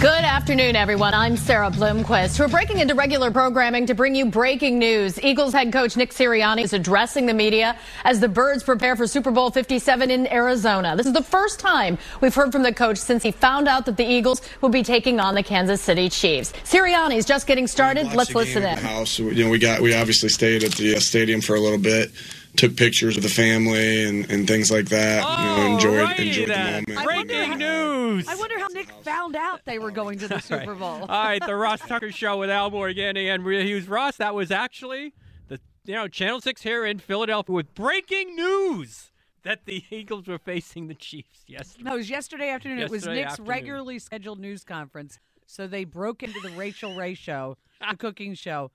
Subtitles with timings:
[0.00, 1.12] Good afternoon, everyone.
[1.12, 2.40] I'm Sarah Bloomquist.
[2.40, 5.22] We're breaking into regular programming to bring you breaking news.
[5.22, 9.30] Eagles head coach Nick Sirianni is addressing the media as the Birds prepare for Super
[9.30, 10.96] Bowl 57 in Arizona.
[10.96, 13.98] This is the first time we've heard from the coach since he found out that
[13.98, 16.54] the Eagles will be taking on the Kansas City Chiefs.
[16.64, 18.10] Sirianni's just getting started.
[18.14, 18.78] Let's listen in.
[18.78, 21.76] House, you know, we got we obviously stayed at the uh, stadium for a little
[21.76, 22.10] bit
[22.56, 25.22] took pictures of the family and, and things like that.
[25.24, 26.84] Oh, you know, oh, enjoyed righty enjoyed then.
[26.86, 27.28] the moment.
[27.28, 28.28] Breaking news.
[28.28, 31.02] I wonder how Nick found out they were going to the Super Bowl.
[31.02, 33.88] All right, the Ross Tucker Show with Al Morganti and Maria Hughes.
[33.88, 35.14] Ross, that was actually
[35.48, 39.10] the you know Channel Six here in Philadelphia with breaking news
[39.42, 41.44] that the Eagles were facing the Chiefs.
[41.46, 41.84] yesterday.
[41.84, 42.78] No, it was yesterday afternoon.
[42.80, 43.48] it was Nick's afternoon.
[43.48, 45.18] regularly scheduled news conference.
[45.46, 48.70] So they broke into the Rachael Ray show, the cooking show,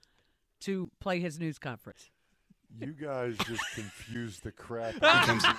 [0.61, 2.09] to play his news conference.
[2.79, 5.01] You guys just confused the crap.
[5.03, 5.49] out of me.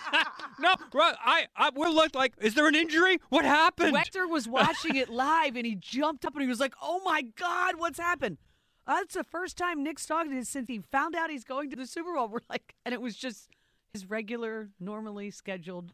[0.61, 2.35] no, Ro- I, I we looked like.
[2.41, 3.19] Is there an injury?
[3.31, 3.95] What happened?
[3.95, 7.23] Wechter was watching it live and he jumped up and he was like, "Oh my
[7.23, 8.39] God, what's happened?"
[8.87, 11.77] That's the first time Nick's talking to us since he found out he's going to
[11.77, 12.29] the Super Bowl.
[12.33, 13.49] We're like, and it was just
[13.93, 15.93] his regular, normally scheduled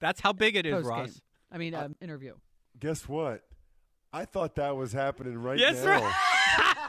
[0.00, 1.06] That's how big it is, post Ross.
[1.06, 1.20] game.
[1.52, 2.34] I mean, um, interview.
[2.80, 3.42] Guess what?
[4.12, 6.02] I thought that was happening right Yes, now.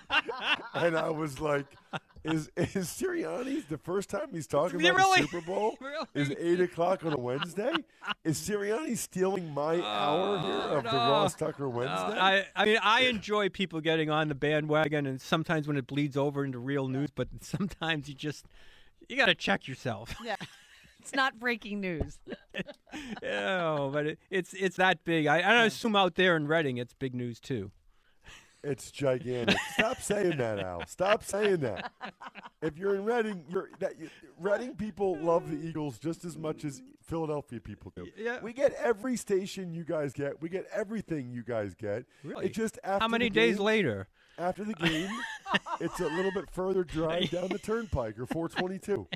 [0.10, 0.24] right.
[0.76, 1.66] and I was like,
[2.26, 5.78] is is Sirianni's the first time he's talking about really- the Super Bowl?
[5.82, 6.06] really?
[6.14, 7.72] Is eight o'clock on a Wednesday?
[8.24, 10.90] Is Sirianni stealing my hour uh, here of the.
[10.90, 12.18] Ross Tucker No, Wednesday?
[12.18, 15.88] Uh, I, I mean, I enjoy people getting on the bandwagon, and sometimes when it
[15.88, 18.46] bleeds over into real news, but sometimes you just
[19.08, 20.16] you got to check yourself.
[20.24, 20.36] Yeah.
[21.00, 22.18] It's not breaking news.
[23.24, 25.28] oh, but it, it's it's that big.
[25.28, 27.70] I, I assume out there in Reading, it's big news too.
[28.66, 29.58] It's gigantic.
[29.74, 30.86] Stop saying that, Al.
[30.88, 31.92] Stop saying that.
[32.64, 34.10] If you're in Reading, you're that you,
[34.40, 38.08] Reading people love the Eagles just as much as Philadelphia people do.
[38.18, 38.40] Yeah.
[38.42, 40.42] We get every station you guys get.
[40.42, 42.06] We get everything you guys get.
[42.24, 42.48] Really?
[42.48, 44.08] It just after How many the days later?
[44.38, 45.10] After the game,
[45.80, 49.08] it's a little bit further drive down the turnpike or 422.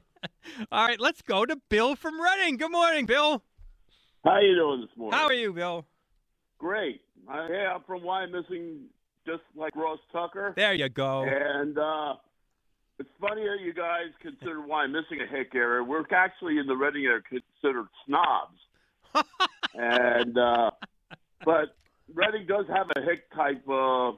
[0.72, 2.58] All right, let's go to Bill from Reading.
[2.58, 3.44] Good morning, Bill.
[4.24, 5.18] How you doing this morning?
[5.18, 5.86] How are you, Bill?
[6.58, 7.02] Great.
[7.28, 8.84] I, hey, I'm from Wyomissing,
[9.26, 10.54] just like Ross Tucker.
[10.56, 11.24] There you go.
[11.24, 12.16] And uh,
[13.00, 15.84] it's funny that you guys consider Wyomissing a hick area.
[15.84, 18.58] We're actually in the Reading area considered snobs.
[19.74, 20.72] and uh,
[21.46, 21.76] but
[22.14, 24.12] Reading does have a hick type uh,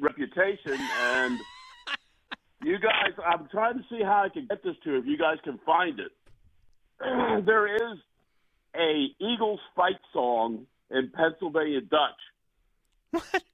[0.00, 1.40] reputation, and
[2.62, 4.98] you guys, I'm trying to see how I can get this to you.
[4.98, 6.12] If you guys can find it,
[7.46, 7.98] there is
[8.74, 12.20] a Eagles fight song in Pennsylvania Dutch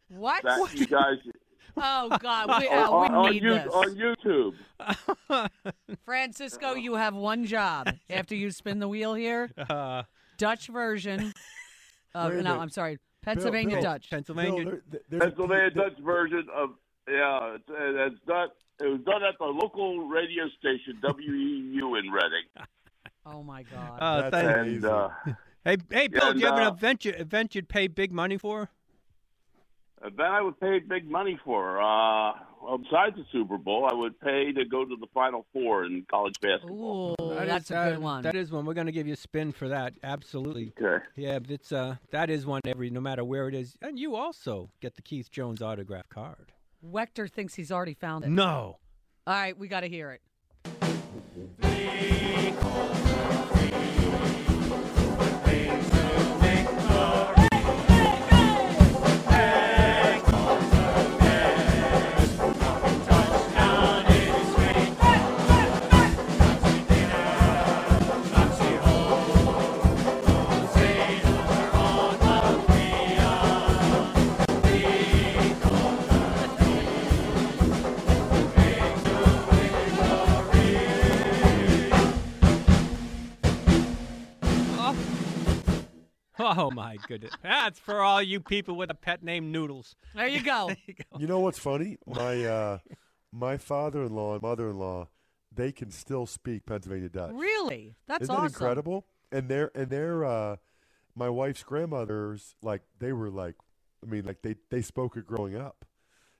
[0.09, 0.43] What?
[0.43, 1.19] that you guys
[1.77, 3.67] Oh God, we, on, uh, we on, need you- this.
[3.73, 5.49] on YouTube.
[6.05, 9.51] Francisco, you have one job after you spin the wheel here.
[9.71, 10.03] Uh,
[10.39, 11.33] Dutch version.
[12.15, 12.51] Uh, no, minute.
[12.59, 12.99] I'm sorry.
[13.23, 14.11] Pennsylvania Bill, Dutch.
[14.11, 14.65] Pennsylvania.
[14.65, 16.71] Bill, there- there's a- Pennsylvania there- Dutch version of
[17.09, 18.49] yeah, it's, it's done.
[18.81, 22.45] It was done at the local radio station WEEU in Reading.
[23.25, 23.99] Oh my God.
[24.01, 24.47] uh, That's.
[24.69, 25.09] And uh,
[25.65, 28.13] hey, hey, Bill, and, do you have an uh, event you, event you'd pay big
[28.13, 28.69] money for?
[30.17, 31.81] Then I would pay big money for.
[31.81, 32.33] Uh,
[32.63, 36.05] well, besides the Super Bowl, I would pay to go to the Final Four in
[36.11, 37.15] college basketball.
[37.21, 38.23] Ooh, That that's is- a that- good one.
[38.23, 38.65] That is one.
[38.65, 39.95] We're going to give you a spin for that.
[40.03, 40.73] Absolutely.
[40.81, 41.05] Okay.
[41.17, 44.71] Yeah, it's uh that is one every no matter where it is, and you also
[44.81, 46.53] get the Keith Jones autograph card.
[46.85, 48.31] Wechter thinks he's already found it.
[48.31, 48.79] No.
[49.27, 50.21] All right, we got to hear it.
[86.59, 87.33] Oh my goodness.
[87.43, 89.95] That's for all you people with a pet named Noodles.
[90.15, 90.71] There you go.
[91.19, 91.99] You know what's funny?
[92.07, 92.79] My uh,
[93.33, 95.09] my father-in-law and mother-in-law,
[95.55, 97.33] they can still speak Pennsylvania Dutch.
[97.35, 97.95] Really?
[98.07, 98.45] That's Isn't awesome.
[98.45, 99.07] that incredible?
[99.31, 100.57] And they're and they're uh,
[101.15, 103.55] my wife's grandmothers, like they were like,
[104.05, 105.85] I mean, like they they spoke it growing up.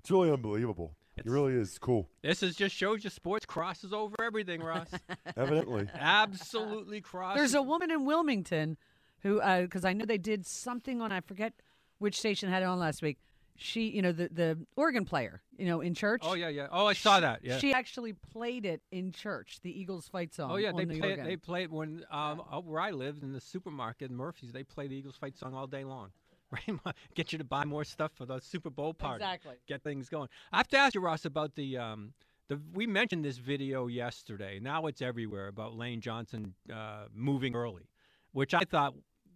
[0.01, 0.97] It's really unbelievable.
[1.17, 2.09] it really is cool.
[2.23, 4.89] This is just shows you sports crosses over everything, Ross.
[5.37, 5.87] Evidently.
[5.95, 7.39] Absolutely crosses.
[7.39, 8.77] There's a woman in Wilmington
[9.23, 11.53] who, because I know they did something on, I forget
[11.99, 13.19] which station had it on last week.
[13.57, 16.23] She, you know, the the organ player, you know, in church.
[16.25, 16.69] Oh yeah, yeah.
[16.73, 17.41] Oh, I saw that.
[17.45, 17.59] Yeah.
[17.59, 20.51] She actually played it in church, the Eagles fight song.
[20.51, 21.25] Oh yeah, they the play it.
[21.25, 24.53] They play it when um, out where I lived in the supermarket, in Murphy's.
[24.53, 26.11] They play the Eagles fight song all day long.
[26.69, 26.79] Right,
[27.15, 29.25] get you to buy more stuff for the Super Bowl party.
[29.25, 29.55] Exactly.
[29.67, 30.29] Get things going.
[30.53, 32.13] I have to ask you, Ross, about the um,
[32.49, 32.61] the.
[32.75, 34.59] We mentioned this video yesterday.
[34.61, 37.89] Now it's everywhere about Lane Johnson uh, moving early,
[38.33, 38.93] which I thought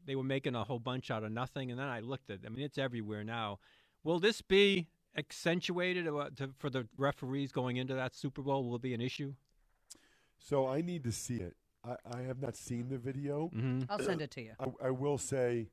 [0.07, 2.37] they were making a whole bunch out of nothing, and then I looked at.
[2.37, 2.47] It.
[2.47, 3.59] I mean, it's everywhere now.
[4.05, 6.07] Will this be accentuated
[6.59, 8.65] for the referees going into that Super Bowl?
[8.65, 9.35] Will it be an issue?
[10.39, 11.57] So I need to see it.
[11.85, 13.51] I, I have not seen the video.
[13.55, 13.91] Mm-hmm.
[13.91, 14.53] I'll send it to you.
[14.61, 15.69] I, I will say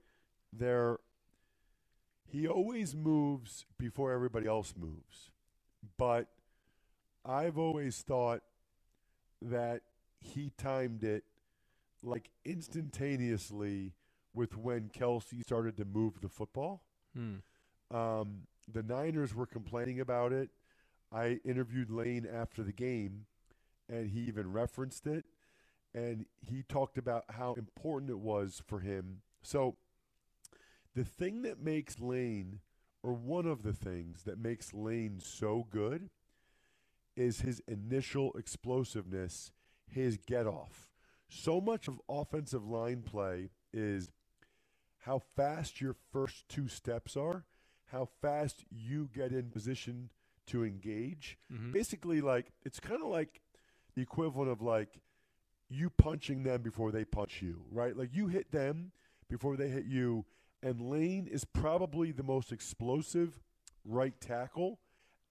[0.52, 0.98] there
[2.26, 5.30] he always moves before everybody else moves.
[5.98, 6.28] But
[7.26, 8.42] I've always thought
[9.42, 9.82] that
[10.20, 11.26] he timed it
[12.02, 13.94] like instantaneously
[14.34, 16.84] with when Kelce started to move the football.
[17.16, 17.36] Hmm.
[17.96, 20.50] Um, the Niners were complaining about it.
[21.12, 23.26] I interviewed Lane after the game,
[23.88, 25.26] and he even referenced it.
[25.94, 29.22] And he talked about how important it was for him.
[29.44, 29.76] So,
[30.96, 32.62] the thing that makes Lane,
[33.04, 36.10] or one of the things that makes Lane so good,
[37.16, 39.52] is his initial explosiveness,
[39.88, 40.90] his get off.
[41.30, 44.10] So much of offensive line play is
[45.06, 47.46] how fast your first two steps are,
[47.88, 50.10] how fast you get in position
[50.48, 51.38] to engage.
[51.52, 51.72] Mhm.
[51.72, 53.42] Basically, like it's kind of like
[53.96, 55.02] the equivalent of like
[55.70, 57.96] you punching them before they punch you, right?
[57.96, 58.92] Like you hit them
[59.30, 60.26] before they hit you.
[60.62, 63.42] And Lane is probably the most explosive
[63.84, 64.80] right tackle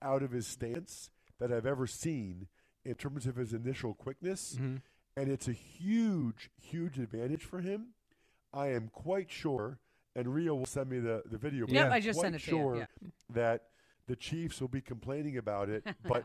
[0.02, 2.48] out of his stance that I've ever seen
[2.84, 4.56] in terms of his initial quickness.
[4.56, 4.82] Mhm.
[5.16, 7.94] And it's a huge, huge advantage for him.
[8.52, 9.78] I am quite sure,
[10.14, 11.66] and Rhea will send me the, the video.
[11.66, 13.08] but Yep, I'm just sent it to you, I'm sure yeah.
[13.30, 13.62] that
[14.06, 15.86] the Chiefs will be complaining about it.
[16.04, 16.24] But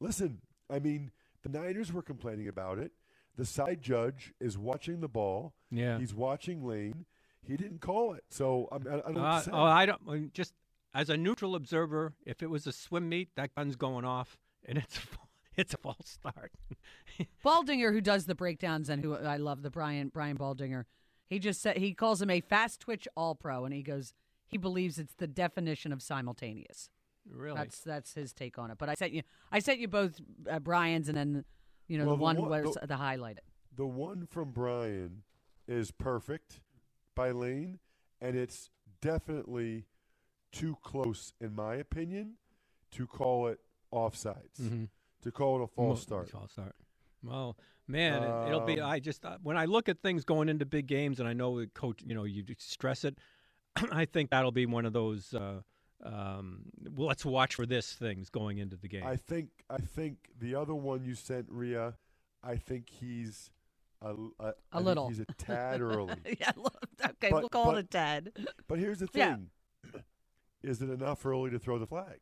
[0.00, 0.40] listen,
[0.70, 1.10] I mean,
[1.42, 2.92] the Niners were complaining about it.
[3.36, 5.54] The side judge is watching the ball.
[5.70, 5.98] Yeah.
[5.98, 7.04] He's watching Lane.
[7.42, 8.24] He didn't call it.
[8.30, 10.32] So I'm, I, I don't Uh, oh, I don't.
[10.32, 10.54] Just
[10.94, 14.78] as a neutral observer, if it was a swim meet, that gun's going off, and
[14.78, 14.98] it's
[15.56, 16.52] it's a false start.
[17.44, 20.84] Baldinger, who does the breakdowns and who I love, the Brian Brian Baldinger,
[21.28, 24.12] he just said he calls him a fast twitch all pro, and he goes
[24.46, 26.88] he believes it's the definition of simultaneous.
[27.28, 27.56] Really?
[27.56, 28.78] That's that's his take on it.
[28.78, 31.44] But I sent you I sent you both uh, Brian's and then
[31.88, 33.38] you know Well, the the one one- where the- the highlighted.
[33.74, 35.22] The one from Brian
[35.68, 36.60] is perfect
[37.14, 37.78] by Lane,
[38.20, 38.70] and it's
[39.02, 39.86] definitely
[40.52, 42.34] too close, in my opinion,
[42.92, 43.60] to call it
[43.92, 44.58] offsides.
[44.60, 44.88] Mhm.
[45.22, 46.30] To call it a false Well, start.
[46.30, 46.76] False start.
[47.26, 47.56] Well,
[47.86, 48.80] man, it, it'll be.
[48.80, 51.32] Um, I just uh, when I look at things going into big games, and I
[51.32, 53.18] know the coach, you know, you stress it.
[53.92, 55.34] I think that'll be one of those.
[55.34, 55.60] Uh,
[56.02, 56.62] um,
[56.94, 59.04] well, let's watch for this things going into the game.
[59.06, 61.94] I think I think the other one you sent, Rhea,
[62.42, 63.50] I think he's
[64.02, 65.08] a think little.
[65.08, 66.14] He's a tad early.
[66.40, 66.52] yeah,
[67.04, 68.32] okay, But- we'll call but- it a tad.
[68.68, 69.20] But here's the thing:
[69.84, 69.90] Yeah.
[69.92, 70.02] thing:
[70.62, 72.20] is it enough early to throw the flag?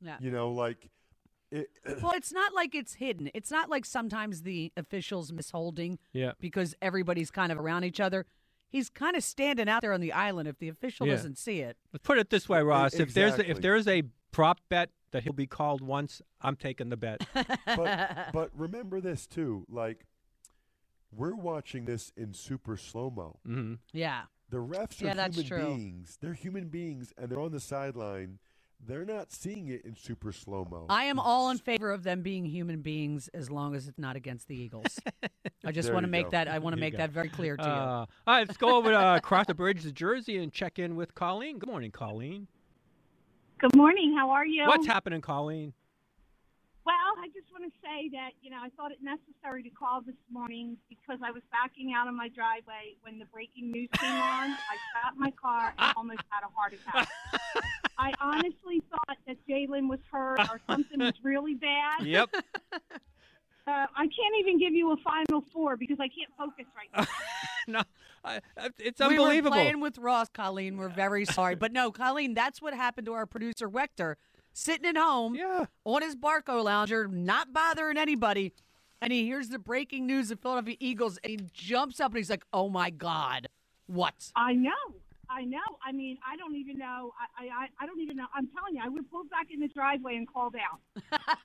[0.00, 0.16] Yeah.
[0.20, 0.90] You know, like it.
[2.02, 3.30] well, it's not like it's hidden.
[3.34, 6.32] It's not like sometimes the officials misholding Yeah.
[6.40, 8.26] because everybody's kind of around each other.
[8.70, 10.48] He's kind of standing out there on the island.
[10.48, 11.14] If the official Yeah.
[11.16, 12.94] doesn't see it, Let's put it this way, Ross.
[12.94, 16.88] If there's a, if there's a prop bet that he'll be called once, I'm taking
[16.88, 17.20] the bet.
[17.66, 20.06] but but remember this too: like
[21.14, 23.38] we're watching this in super slow mo.
[23.46, 23.74] Mm-hmm.
[23.92, 24.22] yeah.
[24.48, 25.74] The refs are Yeah, that's human true.
[25.76, 26.18] beings.
[26.20, 28.38] They're human beings, and they're on the sideline.
[28.84, 30.86] They're not seeing it in super slow mo.
[30.88, 34.16] I am all in favor of them being human beings as long as it's not
[34.16, 34.98] against the Eagles.
[35.64, 36.30] I just want to make go.
[36.30, 36.48] that.
[36.48, 36.98] I want to make go.
[36.98, 37.68] that very clear to you.
[37.68, 40.96] Uh, all right, let's go over uh, across the bridge to Jersey and check in
[40.96, 41.60] with Colleen.
[41.60, 42.48] Good morning, Colleen.
[43.58, 44.16] Good morning.
[44.18, 44.66] How are you?
[44.66, 45.74] What's happening, Colleen?
[47.22, 50.00] Well, I just want to say that, you know, I thought it necessary to call
[50.00, 54.10] this morning because I was backing out of my driveway when the breaking news came
[54.10, 54.50] on.
[54.50, 57.08] I stopped my car and almost had a heart attack.
[57.98, 62.04] I honestly thought that Jalen was hurt or something was really bad.
[62.06, 62.30] Yep.
[63.64, 67.06] Uh, I can't even give you a final four because I can't focus right now.
[67.68, 67.82] no,
[68.24, 69.52] I, I- it's We were unbelievable.
[69.52, 70.76] playing with Ross, Colleen.
[70.76, 71.54] We're very sorry.
[71.54, 74.16] But no, Colleen, that's what happened to our producer, Wechter,
[74.52, 75.66] sitting at home yeah.
[75.84, 78.52] on his Barcalounger, not bothering anybody.
[79.00, 82.30] And he hears the breaking news of Philadelphia Eagles and he jumps up and he's
[82.30, 83.48] like, oh my God,
[83.86, 84.30] what?
[84.36, 84.70] I know.
[85.28, 85.58] I know.
[85.84, 87.12] I mean, I don't even know.
[87.38, 88.26] I, I, I don't even know.
[88.34, 90.80] I'm telling you, I would pull back in the driveway and called out.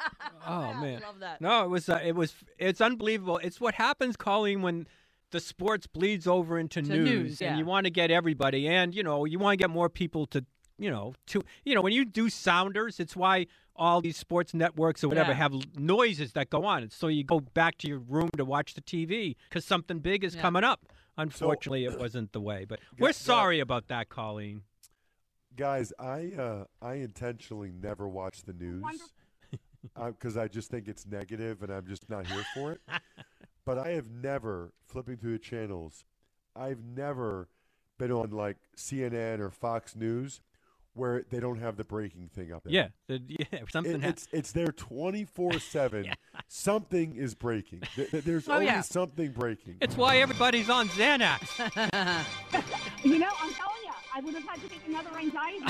[0.49, 1.41] Oh man, love that.
[1.41, 3.37] No, it was uh, it was it's unbelievable.
[3.39, 4.87] It's what happens, Colleen, when
[5.31, 8.95] the sports bleeds over into To news, news, and you want to get everybody, and
[8.95, 10.45] you know you want to get more people to
[10.77, 15.03] you know to you know when you do sounders, it's why all these sports networks
[15.03, 15.35] or whatever Yeah.
[15.37, 16.83] have noises that go on.
[16.83, 20.23] It's so you go back to your room to watch the TV because something big
[20.23, 20.41] is Yeah.
[20.41, 20.91] coming up.
[21.17, 24.61] Unfortunately, it wasn't the way, but we're gu- sorry about that, Colleen.
[25.55, 28.83] Guys, I uh, I intentionally never watch the news
[29.95, 32.81] because I just think it's negative and I'm just not here for it.
[33.65, 36.05] but I have never flipping through the channels.
[36.55, 37.47] I've never
[37.97, 40.41] been on like CNN or Fox News
[40.97, 42.73] where they don't have the breaking thing up there.
[42.73, 43.95] Yeah, the, yeah, something.
[43.95, 46.11] It, ha- it's it's there twenty four seven.
[46.49, 47.81] Something is breaking.
[47.95, 48.81] Th- th- There's Oh, always yeah.
[48.81, 49.77] something breaking.
[49.81, 52.25] it's why everybody's on Xanax.
[53.03, 55.65] You know, I'm telling you, I would have had to take another anxiety.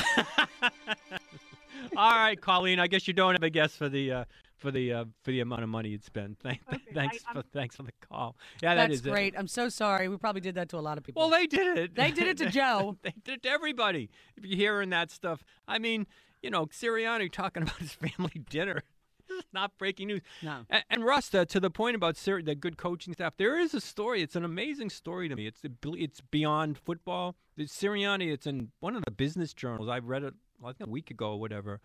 [1.96, 2.80] All right, Colleen.
[2.80, 4.26] I guess you don't have a guess for the uh,
[4.58, 6.38] for the uh, for the amount of money you'd spend.
[6.44, 6.62] Thank,
[6.94, 8.36] thanks for thanks for the call.
[8.62, 9.10] Yeah, that That's is it.
[9.10, 9.36] great.
[9.38, 10.08] I'm so sorry.
[10.08, 11.22] We probably did that to a lot of people.
[11.22, 11.96] Well, they did it.
[11.96, 12.98] They did it to Joe.
[13.04, 14.10] they did it to everybody.
[14.36, 16.08] If you're hearing that stuff, I mean,
[16.42, 18.84] you know, Sirianni talking about his family dinner.
[19.28, 20.22] This is not breaking news.
[20.42, 20.60] No.
[20.70, 23.82] And, and uh, to the point about Siri, the good coaching staff, there is a
[23.82, 24.22] story.
[24.22, 25.48] It's an amazing story to me.
[25.48, 27.36] It's it's beyond football.
[27.58, 29.90] The Sirianni, it's in one of the business journals.
[29.90, 30.34] I've read it
[30.64, 31.80] I think a week ago or whatever.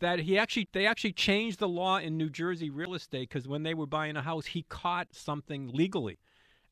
[0.00, 3.62] That he actually they actually changed the law in New Jersey real estate because when
[3.62, 6.18] they were buying a house, he caught something legally,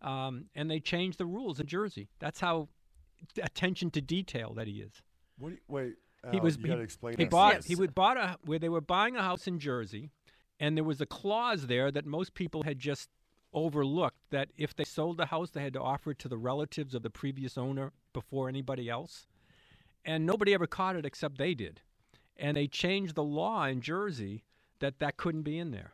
[0.03, 2.09] um, and they changed the rules in Jersey.
[2.19, 2.69] That's how
[3.43, 5.03] attention to detail that he is.
[5.39, 5.95] What you- wait,
[6.33, 7.67] he was you he, explain he bought Yes.
[7.67, 10.11] he would bought a where they were buying a house in Jersey,
[10.61, 13.09] and there was a clause there that most people had just
[13.55, 16.95] overlooked that if they sold the house, they had to offer it to the relatives
[16.95, 19.27] of the previous owner before anybody else,
[20.04, 21.80] and nobody ever caught it except they did,
[22.37, 24.44] and they changed the law in Jersey
[24.80, 25.92] that that couldn't be in there.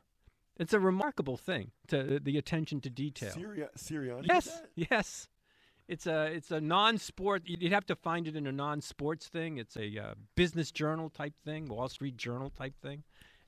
[0.59, 3.33] It's a remarkable thing to the attention to detail.
[3.33, 4.27] Syria, Sirianni.
[4.27, 5.29] Yes, yes.
[5.89, 7.43] It's a it's a non-sport.
[7.47, 9.57] You'd have to find it in a non-sports thing.
[9.59, 13.03] It's a uh, business journal type thing, Wall Street Journal type thing.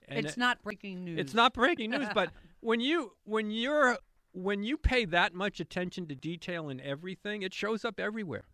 [0.08, 1.18] And it's it- not breaking news.
[1.20, 3.98] It's not breaking news, but when you when you're
[4.32, 8.44] when you pay that much attention to detail in everything, it shows up everywhere.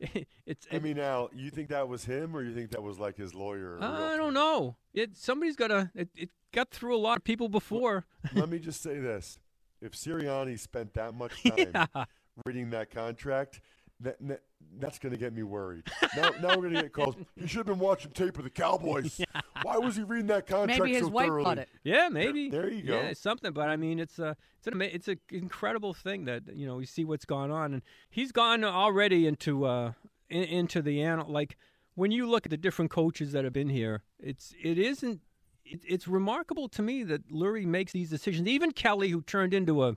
[0.46, 3.16] it's I mean, now you think that was him, or you think that was like
[3.16, 3.78] his lawyer?
[3.80, 4.76] I don't know.
[4.94, 5.90] It somebody's got to.
[5.94, 8.06] It, it got through a lot of people before.
[8.34, 9.38] Let me just say this:
[9.80, 12.06] if Sirianni spent that much time
[12.46, 13.60] reading that contract,
[14.00, 14.42] that, that-
[14.80, 15.84] that's going to get me worried.
[16.14, 17.16] Now, now we're going to get calls.
[17.36, 19.20] He should have been watching tape of the Cowboys.
[19.62, 21.44] Why was he reading that contract Maybe his so wife thoroughly?
[21.44, 21.68] caught it.
[21.84, 22.50] Yeah, maybe.
[22.50, 23.00] There you go.
[23.00, 23.52] Yeah, something.
[23.52, 26.86] But I mean, it's a it's an it's an incredible thing that you know you
[26.86, 29.92] see what's gone on, and he's gone already into uh
[30.28, 31.56] in, into the anal like
[31.94, 35.22] when you look at the different coaches that have been here, it's it isn't.
[35.64, 38.46] It, it's remarkable to me that Lurie makes these decisions.
[38.46, 39.96] Even Kelly, who turned into a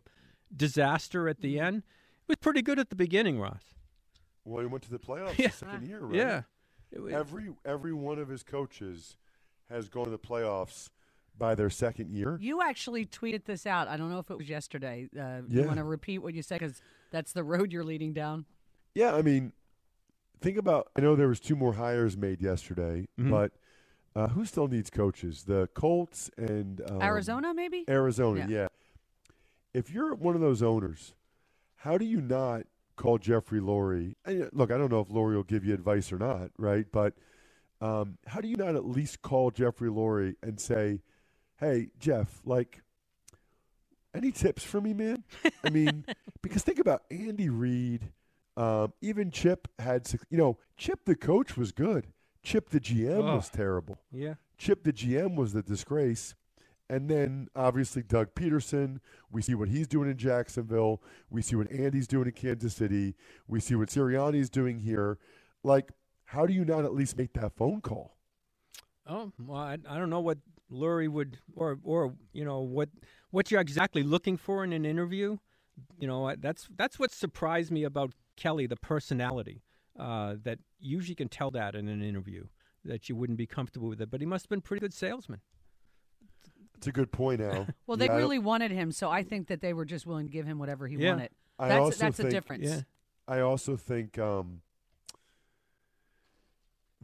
[0.56, 1.84] disaster at the end,
[2.28, 3.40] was pretty good at the beginning.
[3.40, 3.64] Ross.
[4.46, 5.48] Well, he went to the playoffs Yeah.
[5.48, 6.16] the second year, right?
[6.16, 6.42] Yeah.
[7.00, 9.16] Was- Every every one of his coaches
[9.70, 10.90] has gone to the playoffs
[11.38, 12.38] by their second year.
[12.42, 13.88] You actually tweeted this out.
[13.88, 15.08] I don't know if it was yesterday.
[15.16, 15.62] Uh, Yeah.
[15.62, 16.82] You want to repeat what you said because
[17.12, 18.46] that's the road you're leading down.
[18.94, 19.54] Yeah, I mean,
[20.42, 20.90] think about.
[20.98, 23.30] I know there was two more hires made yesterday, Mhm.
[23.30, 23.54] but
[24.14, 25.44] uh, who still needs coaches?
[25.46, 27.86] The Colts and um, Arizona, maybe?
[27.88, 28.48] Arizona, Yeah.
[28.50, 28.68] yeah.
[29.74, 31.16] If you're one of those owners,
[31.76, 32.64] how do you not
[32.96, 34.16] call Jeffrey Lurie?
[34.26, 36.86] And, uh, look, I don't know if Lurie will give you advice or not, right?
[36.92, 37.14] But
[37.82, 41.02] um, how do you not at least call Jeffrey Lurie and say,
[41.60, 42.82] "Hey, Jeff, like."
[44.14, 45.24] Any tips for me, man?
[45.64, 46.04] I mean,
[46.42, 48.12] because think about Andy Reid,
[48.58, 52.08] um, even Chip had, you know, Chip the coach was good.
[52.44, 53.56] Chip the GM was Oh.
[53.56, 53.98] terrible.
[54.12, 54.34] Yeah.
[54.58, 56.36] Chip the GM was the disgrace.
[56.92, 59.00] And then obviously Doug Pederson,
[59.32, 61.02] we see what he's doing in Jacksonville.
[61.30, 63.16] We see what Andy's doing in Kansas City.
[63.48, 65.18] We see what Sirianni's doing here.
[65.64, 65.94] Like,
[66.26, 68.18] how do you not at least make that phone call?
[69.08, 72.90] Oh well, I, I don't know what Lurie would, or or you know what
[73.30, 75.38] what you're exactly looking for in an interview.
[75.98, 79.64] You know that's that's what surprised me about Kelly, the personality.
[79.98, 82.48] Uh, that usually can tell that in an interview
[82.84, 84.12] that you wouldn't be comfortable with it.
[84.12, 85.40] But he must have been pretty good salesman.
[86.82, 87.68] It's a good point, Al.
[87.86, 90.26] Well, they Yeah, I really wanted him, so I think that they were just willing
[90.26, 91.12] to give him whatever he Yeah.
[91.12, 91.30] wanted.
[91.60, 92.68] I That's also that's think- a difference.
[92.68, 92.82] Yeah.
[93.28, 94.62] I also think um,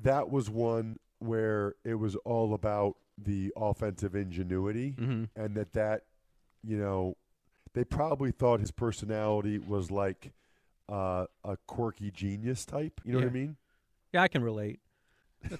[0.02, 5.30] that was one where it was all about the offensive ingenuity, Mhm.
[5.36, 6.06] and that that
[6.64, 7.16] you know
[7.74, 10.34] they probably thought his personality was like
[10.90, 13.00] uh, a quirky genius type.
[13.04, 13.58] You know what I mean?
[14.12, 14.80] Yeah, I can relate.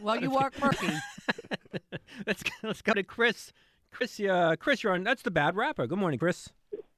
[0.00, 0.88] Well, you are quirky.
[2.26, 3.52] let's go, let's go to Chris.
[3.92, 5.04] Chris, uh, Chris, you're on.
[5.04, 5.86] That's the bad rapper.
[5.86, 6.50] Good morning, Chris.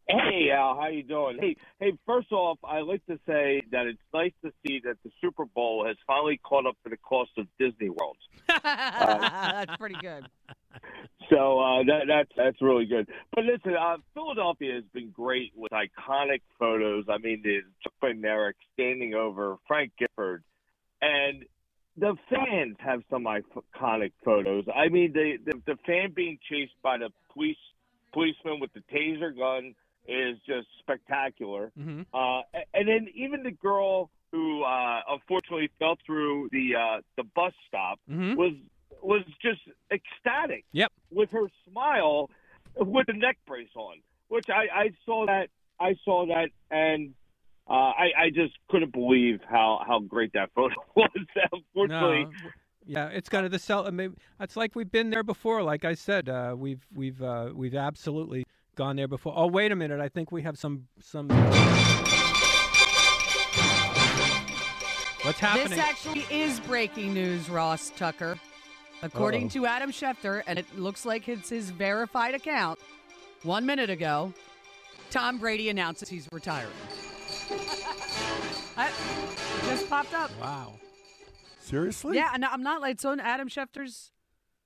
[0.09, 1.37] Hey Al, how you doing?
[1.39, 1.93] Hey, hey.
[2.07, 5.85] First off, I like to say that it's nice to see that the Super Bowl
[5.87, 8.17] has finally caught up to the cost of Disney World.
[8.49, 10.27] That's pretty good.
[11.31, 13.07] So uh, that that's that's really good.
[13.35, 17.05] But listen, uh, Philadelphia has been great with iconic photos.
[17.11, 20.43] I mean, the Chuck Bednarik standing over Frank Gifford,
[21.03, 21.45] and
[21.99, 24.65] the fans have some iconic photos.
[24.75, 27.57] I mean, the the, the fan being chased by the police
[28.13, 29.75] policeman with the taser gun
[30.07, 31.71] is just spectacular.
[31.79, 32.03] Mm-hmm.
[32.15, 37.53] Uh, and then even the girl who uh, unfortunately fell through the uh, the bus
[37.67, 38.37] stop Mhm.
[38.37, 38.55] was
[39.03, 40.65] was just ecstatic.
[40.73, 40.93] Yep.
[41.11, 42.31] With her smile,
[42.77, 43.97] with the neck brace on,
[44.29, 45.49] which I, I saw that
[45.81, 47.15] I saw that and.
[47.69, 51.11] Uh, I, I just couldn't believe how, how great that photo was.
[51.53, 52.51] Unfortunately, No,
[52.87, 53.87] yeah, it's kind of the cell.
[53.87, 55.63] I mean, it's like we've been there before.
[55.63, 58.47] Like I said, uh, we've we've uh, we've absolutely
[58.77, 59.35] gone there before.
[59.37, 60.01] Oh, wait a minute!
[60.01, 61.29] I think we have some some.
[65.23, 65.71] What's happening?
[65.71, 68.39] This actually is breaking news, Ross Tucker.
[69.03, 69.51] According Uh-oh.
[69.51, 72.79] to Adam Schefter, and it looks like it's his verified account,
[73.43, 74.33] one minute ago,
[75.11, 76.73] Tom Brady announces he's retiring.
[77.51, 78.91] I,
[79.67, 80.31] just popped up.
[80.41, 80.75] Wow.
[81.61, 82.17] Seriously?
[82.17, 83.17] Yeah, and I'm not like so.
[83.19, 84.13] Adam Schefter's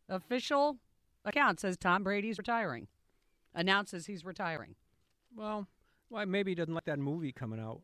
[0.09, 0.79] official
[1.25, 2.89] account says Tom Brady's retiring.
[3.55, 4.75] Announces he's retiring.
[5.35, 5.67] Well,
[6.09, 7.83] why maybe he doesn't like that movie coming out.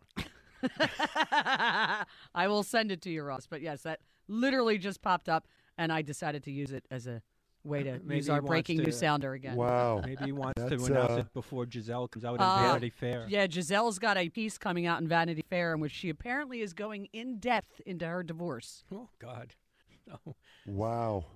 [2.34, 3.46] I will send it to you, Ross.
[3.48, 7.22] But yes, that literally just popped up, and I decided to use it as a
[7.64, 9.57] way to Maybe use our breaking to- news sounder again.
[9.57, 10.01] Wow.
[10.07, 13.27] Maybe he wants to announce uh, it before Gisele comes out in Uh, Vanity Fair.
[13.29, 16.73] Yeah, Gisele's got a piece coming out in Vanity Fair in which she apparently is
[16.73, 18.85] going in depth into her divorce.
[18.92, 19.55] Oh God.
[20.27, 20.35] Oh.
[20.66, 21.27] Wow.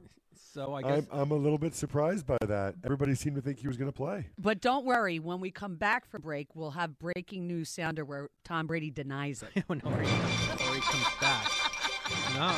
[0.54, 2.74] So I guess I'm, I'm a little bit surprised by that.
[2.84, 4.28] Everybody seemed to think he was going to play.
[4.38, 8.28] But don't worry, when we come back from break, we'll have breaking news sounder where
[8.44, 9.64] Tom Brady denies it.
[9.68, 11.50] no, or he, or he comes back.
[12.34, 12.56] No,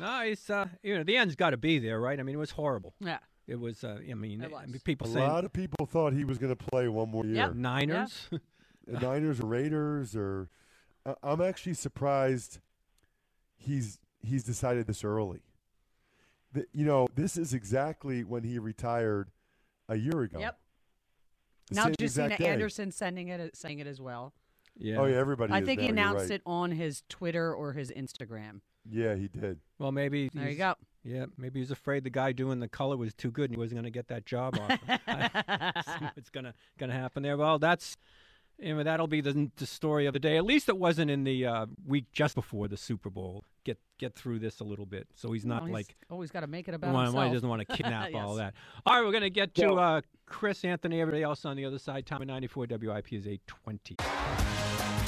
[0.00, 2.18] no, it's uh, you know, the end's got to be there, right?
[2.18, 2.94] I mean, it was horrible.
[3.00, 3.18] Yeah.
[3.46, 3.82] It was.
[3.82, 6.36] Uh, I mean, It I mean, people a saying lot of people thought he was
[6.38, 7.52] going to play one more year.
[7.54, 8.28] Niners.
[8.86, 10.48] The Niners or Raiders or
[11.04, 12.60] I- I'm actually surprised
[13.56, 15.40] he's he's decided this early.
[16.52, 19.30] The, you know, this is exactly when he retired
[19.88, 20.38] a year ago.
[20.40, 20.58] Yep.
[21.68, 22.46] The now same Justina day.
[22.46, 24.32] Anderson sending it, saying it as well.
[24.78, 24.96] Yeah.
[24.98, 25.52] Oh yeah, everybody.
[25.52, 26.30] I is think now, he you're announced right.
[26.36, 28.60] it on his Twitter or his Instagram.
[28.90, 29.58] Yeah, he did.
[29.78, 30.30] Well, maybe.
[30.32, 30.74] There you he's- go.
[31.04, 33.76] Yeah, maybe he's afraid the guy doing the color was too good and he wasn't
[33.80, 34.78] going to get that job offer.
[35.98, 37.36] See what's going to going to happen there?
[37.36, 37.96] Well, that's
[38.58, 40.36] you know that'll be the, the story of the day.
[40.36, 43.44] At least it wasn't in the uh, week just before the Super Bowl.
[43.64, 46.40] Get get through this a little bit, so he's not Well, he's like always got
[46.40, 47.14] to make it about why, himself.
[47.16, 48.52] why he doesn't want to kidnap all Yes.
[48.52, 48.54] that.
[48.84, 49.70] All right, we're going to get to Yeah.
[49.72, 51.00] uh, Chris Anthony.
[51.00, 52.04] Everybody else on the other side.
[52.06, 54.47] Time at 94 WIP is 820.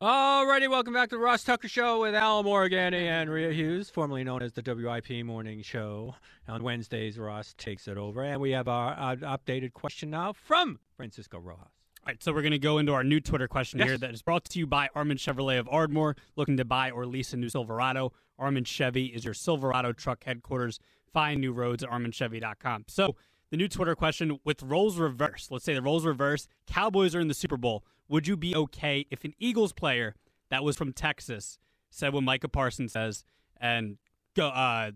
[0.00, 4.22] Alrighty, welcome back to the Ross Tucker Show with Al Morganti and Rhea Hughes, formerly
[4.22, 6.14] known as the WIP Morning Show.
[6.46, 10.78] On Wednesdays, Ross takes it over, and we have our uh, updated question now from
[10.96, 11.62] Francisco Rojas.
[11.64, 13.88] All right, so we're going to go into our new Twitter question Yes.
[13.88, 16.14] here that is brought to you by Armand Chevrolet of Ardmore.
[16.36, 18.12] Looking to buy or lease a new Silverado?
[18.38, 20.78] Armand Chevy is your Silverado truck headquarters.
[21.12, 22.84] Find new roads at armandchevy.com.
[22.86, 23.16] So
[23.50, 25.50] the new Twitter question with roles reversed.
[25.50, 26.46] Let's say the roles reversed.
[26.68, 27.82] Cowboys are in the Super Bowl.
[28.08, 30.14] Would you be okay if an Eagles player
[30.50, 31.58] that was from Texas
[31.90, 33.24] said what Micah Parsons says
[33.60, 33.98] and
[34.34, 34.92] go uh,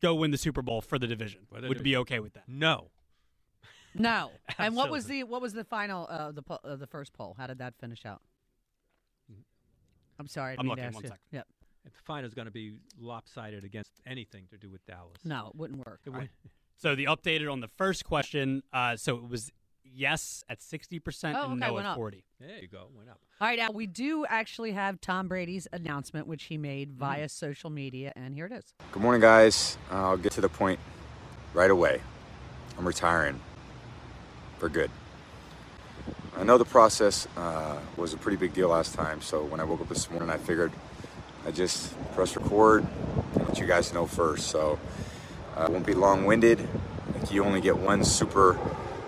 [0.00, 1.42] go win the Super Bowl for the division.
[1.48, 2.44] For the Would be okay with that?
[2.48, 2.90] No.
[3.94, 4.30] No.
[4.58, 7.34] and what was the what was the final uh, the po- uh, the first poll?
[7.38, 8.22] How did that finish out?
[10.18, 10.52] I'm sorry.
[10.52, 11.08] I I'm didn't mean to looking, ask one you.
[11.08, 11.22] second.
[11.32, 11.46] Yep.
[11.84, 15.18] If the final is going to be lopsided against anything to do with Dallas.
[15.24, 16.00] No, it wouldn't work.
[16.06, 16.30] It would-
[16.78, 18.62] So the updated on the first question.
[18.72, 19.52] Uh, so it was
[19.96, 21.96] yes at sixty percent Oh, and okay, no at up.
[21.96, 22.24] forty.
[22.40, 22.88] There you go.
[22.96, 23.18] Went up.
[23.40, 26.98] All right, now we do actually have Tom Brady's announcement, which he made Mm-hmm.
[26.98, 28.74] via social media, and here it is.
[28.92, 29.76] Good morning, guys.
[29.90, 30.78] Uh, I'll get to the point
[31.54, 32.00] right away.
[32.78, 33.40] I'm retiring
[34.58, 34.90] for good.
[36.38, 39.64] I know the process uh, was a pretty big deal last time, so when I
[39.64, 40.70] woke up this morning, I figured
[41.46, 42.86] I just press record
[43.34, 44.48] and let you guys know first.
[44.48, 44.78] So
[45.56, 46.60] uh, I won't be long-winded.
[46.60, 48.58] I think you only get one super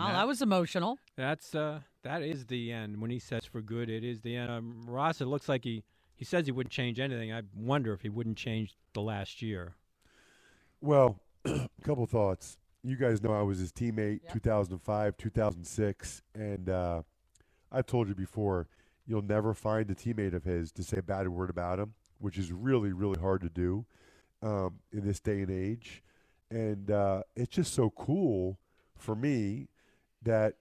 [0.00, 0.98] And Wow, that was emotional.
[1.16, 3.02] That's uh, that is the end.
[3.02, 4.50] When he says for good, it is the end.
[4.50, 5.84] Um, Ross, it looks like he
[6.16, 7.32] he says he wouldn't change anything.
[7.32, 9.74] I wonder if he wouldn't change the last year.
[10.80, 12.56] Well, a couple thoughts.
[12.82, 17.02] You guys know I was his teammate 2005, 2006, and uh,
[17.70, 18.68] I've told you before,
[19.06, 22.38] you'll never find a teammate of his to say a bad word about him, which
[22.38, 23.84] is really, really hard to do
[24.42, 26.02] um, in this day and age.
[26.50, 28.58] And uh, it's just so cool
[28.96, 29.68] for me
[30.22, 30.54] that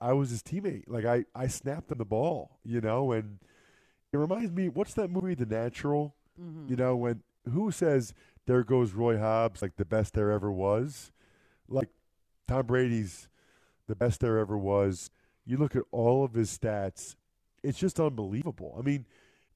[0.00, 0.84] I was his teammate.
[0.86, 3.38] Like I, I snapped him the ball, you know, and
[4.12, 6.14] it reminds me, what's that movie, The Natural?
[6.40, 6.70] Mm-hmm.
[6.70, 7.22] You know, when
[7.52, 8.14] who says
[8.46, 11.12] there goes Roy Hobbs, like the best there ever was?
[11.68, 11.88] Like
[12.46, 13.28] Tom Brady's
[13.86, 15.10] the best there ever was.
[15.46, 17.16] You look at all of his stats,
[17.62, 18.76] it's just unbelievable.
[18.78, 19.06] I mean,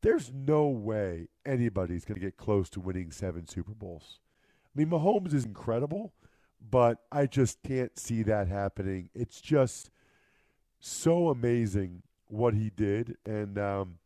[0.03, 4.21] there's no way anybody's going to get close to winning seven Super Bowls.
[4.64, 6.12] I mean, Mahomes is incredible,
[6.61, 9.11] but I just can't see that happening.
[9.14, 9.90] It's just
[10.81, 13.16] so amazing what he did.
[13.25, 13.99] And um,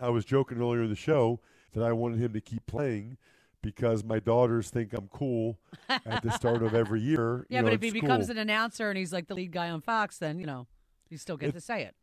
[0.00, 1.40] I was joking earlier in the show
[1.74, 3.16] that I wanted him to keep playing
[3.62, 7.46] because my daughters think I'm cool at the start of every year.
[7.52, 9.70] Yeah, you know, but if he becomes an announcer and he's like the lead guy
[9.70, 10.66] on Fox, then you know
[11.08, 11.94] you still get to say it.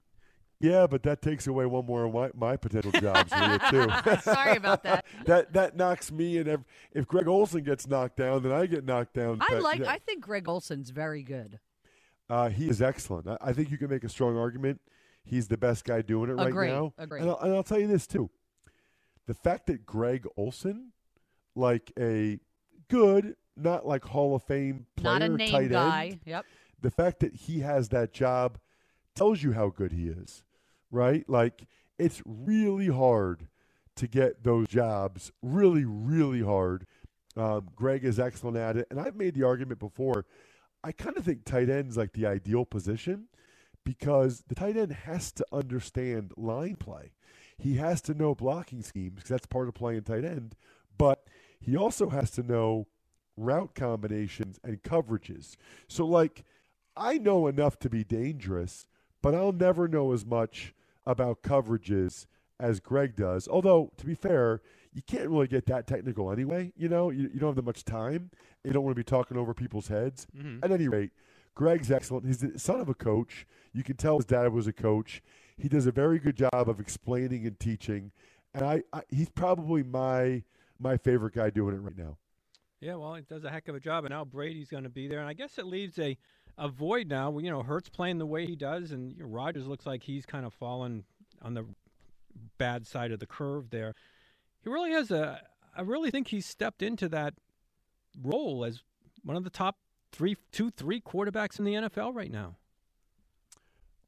[0.62, 3.88] Yeah, but that takes away one more of my, my potential jobs here too.
[4.22, 5.06] Sorry about that.
[5.26, 8.84] that that knocks me and ev- if Greg Olsen gets knocked down, then I get
[8.86, 9.38] knocked down.
[9.42, 9.80] I But, like.
[9.80, 11.60] yeah, I think Greg Olsen's very good.
[12.30, 13.28] uh, he is excellent.
[13.28, 14.82] I, I think you can make a strong argument.
[15.24, 16.94] He's the best guy doing it right now.
[16.98, 17.22] agreed.
[17.22, 18.30] And I'll, and I'll tell you this too:
[19.28, 20.92] the fact that Greg Olsen,
[21.56, 22.40] like a
[22.90, 26.06] good, not like Hall of Fame player, Not a name tight guy.
[26.08, 26.46] end, Yep.
[26.82, 28.58] the fact that he has that job
[29.16, 30.44] tells you how good he is,
[30.92, 31.28] right?
[31.30, 33.48] Like it's really hard
[33.96, 36.86] to get those jobs, really, really hard.
[37.36, 40.26] Um, Greg is excellent at it, and I've made the argument before.
[40.84, 43.28] I kind of think tight end's like the ideal position
[43.84, 47.12] because the tight end has to understand line play.
[47.58, 50.56] He has to know blocking schemes because that's part of playing tight end,
[50.98, 51.26] but
[51.60, 52.88] he also has to know
[53.36, 55.56] route combinations and coverages.
[55.88, 56.46] So, like,
[56.96, 58.86] I know enough to be dangerous,
[59.22, 60.74] but I'll never know as much
[61.06, 62.26] about coverages
[62.60, 63.48] as Greg does.
[63.48, 64.62] Although, to be fair,
[64.94, 66.74] you can't really get that technical anyway.
[66.76, 68.32] You know, you, you don't have that much time.
[68.64, 70.28] You don't want to be talking over people's heads.
[70.36, 70.64] Mhm.
[70.64, 71.12] At any rate,
[71.56, 72.26] Greg's excellent.
[72.26, 73.46] He's the son of a coach.
[73.74, 75.22] You can tell his dad was a coach.
[75.58, 78.12] He does a very good job of explaining and teaching,
[78.54, 80.44] and I, I he's probably my
[80.80, 82.18] my favorite guy doing it right now.
[82.80, 85.10] Yeah, well, it does a heck of a job, and now Brady's going to be
[85.10, 86.18] there, and I guess it leaves a
[86.60, 87.36] a void now.
[87.40, 90.26] You know, Hurts playing the way he does, and you know, Rodgers looks like he's
[90.26, 91.06] kind of fallen
[91.42, 91.66] on the
[92.58, 93.96] bad side of the curve there.
[94.62, 95.42] He really has a.
[95.76, 97.36] I really think he's stepped into that
[98.22, 98.84] role as
[99.24, 99.78] one of the top
[100.12, 102.58] three, two, three quarterbacks in the NFL right now.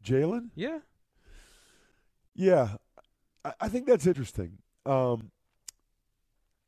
[0.03, 0.49] Jalen?
[0.55, 0.79] Yeah.
[2.33, 2.75] Yeah,
[3.45, 4.57] I, I think that's interesting.
[4.85, 5.31] Um,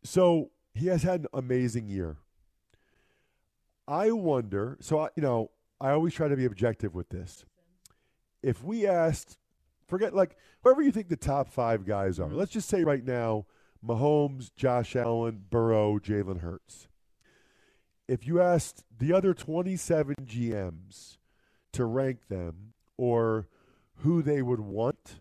[0.03, 2.17] so he has had an amazing year.
[3.87, 4.77] I wonder.
[4.81, 5.51] So I, you know,
[5.83, 7.43] I always try to be objective with this.
[8.41, 9.37] If we asked,
[9.85, 12.27] forget like whoever you think the top five guys are.
[12.27, 12.37] Mm-hmm.
[12.37, 13.45] Let's just say right now,
[13.85, 16.87] Mahomes, Josh Allen, Burrow, Jalen Hurts.
[18.07, 21.17] If you asked the other 27 GMs
[21.73, 23.49] to rank them or
[23.97, 25.19] who they would want,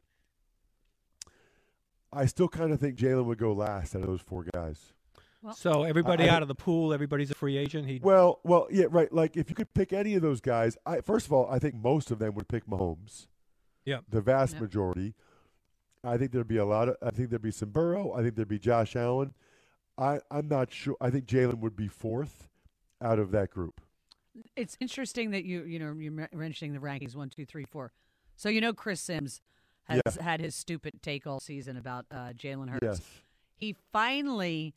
[2.13, 4.93] I still kind of think Jalen would go last out of those four guys.
[5.55, 7.87] So everybody I- out of the pool, everybody's a free agent.
[7.89, 9.13] He Well, well, yeah, right.
[9.13, 11.75] Like if you could pick any of those guys, I first of all, I think
[11.75, 13.27] most of them would pick Mahomes.
[13.85, 13.99] Yeah.
[14.09, 14.63] The vast Yep.
[14.63, 15.15] majority.
[16.05, 16.97] I think there'd be a lot of.
[17.03, 18.13] I think there'd be some Burrow.
[18.13, 19.35] I think there'd be Josh Allen.
[19.99, 20.97] I I'm not sure.
[21.01, 22.49] I think Jalen would be fourth
[23.01, 23.81] out of that group.
[24.57, 27.93] It's interesting that you you know you're mentioning the rankings one, two, three, four.
[28.37, 29.41] So you know Chris Sims
[29.85, 30.23] has Yeah.
[30.23, 32.83] had his stupid take all season about uh, Jalen Hurts.
[32.83, 33.01] Yes.
[33.57, 34.75] He finally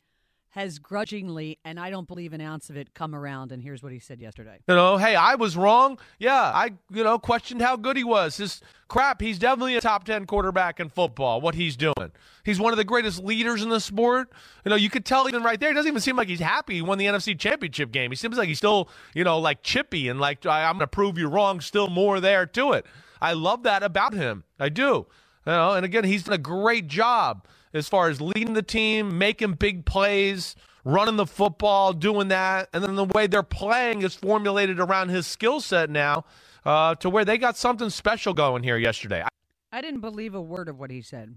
[0.56, 3.52] has grudgingly, and I don't believe an ounce of it, come around.
[3.52, 4.58] And here's what he said yesterday.
[4.66, 5.98] You know, hey, I was wrong.
[6.18, 8.38] Yeah, I, you know, questioned how good he was.
[8.38, 12.10] His crap, he's definitely a top 10 quarterback in football, what he's doing.
[12.42, 14.32] He's one of the greatest leaders in the sport.
[14.64, 16.76] You know, you could tell even right there, it doesn't even seem like he's happy
[16.76, 18.10] he won the NFC championship game.
[18.10, 21.18] He seems like he's still, you know, like chippy and like, I'm going to prove
[21.18, 22.86] you wrong, still more there to it.
[23.20, 24.44] I love that about him.
[24.58, 25.06] I do.
[25.44, 29.18] You know, and again, he's done a great job as far as leading the team,
[29.18, 34.14] making big plays, running the football, doing that, and then the way they're playing is
[34.14, 36.24] formulated around his skill set now,
[36.64, 39.22] uh, to where they got something special going here yesterday.
[39.22, 39.28] I-
[39.72, 41.36] I didn't believe a word of what he said.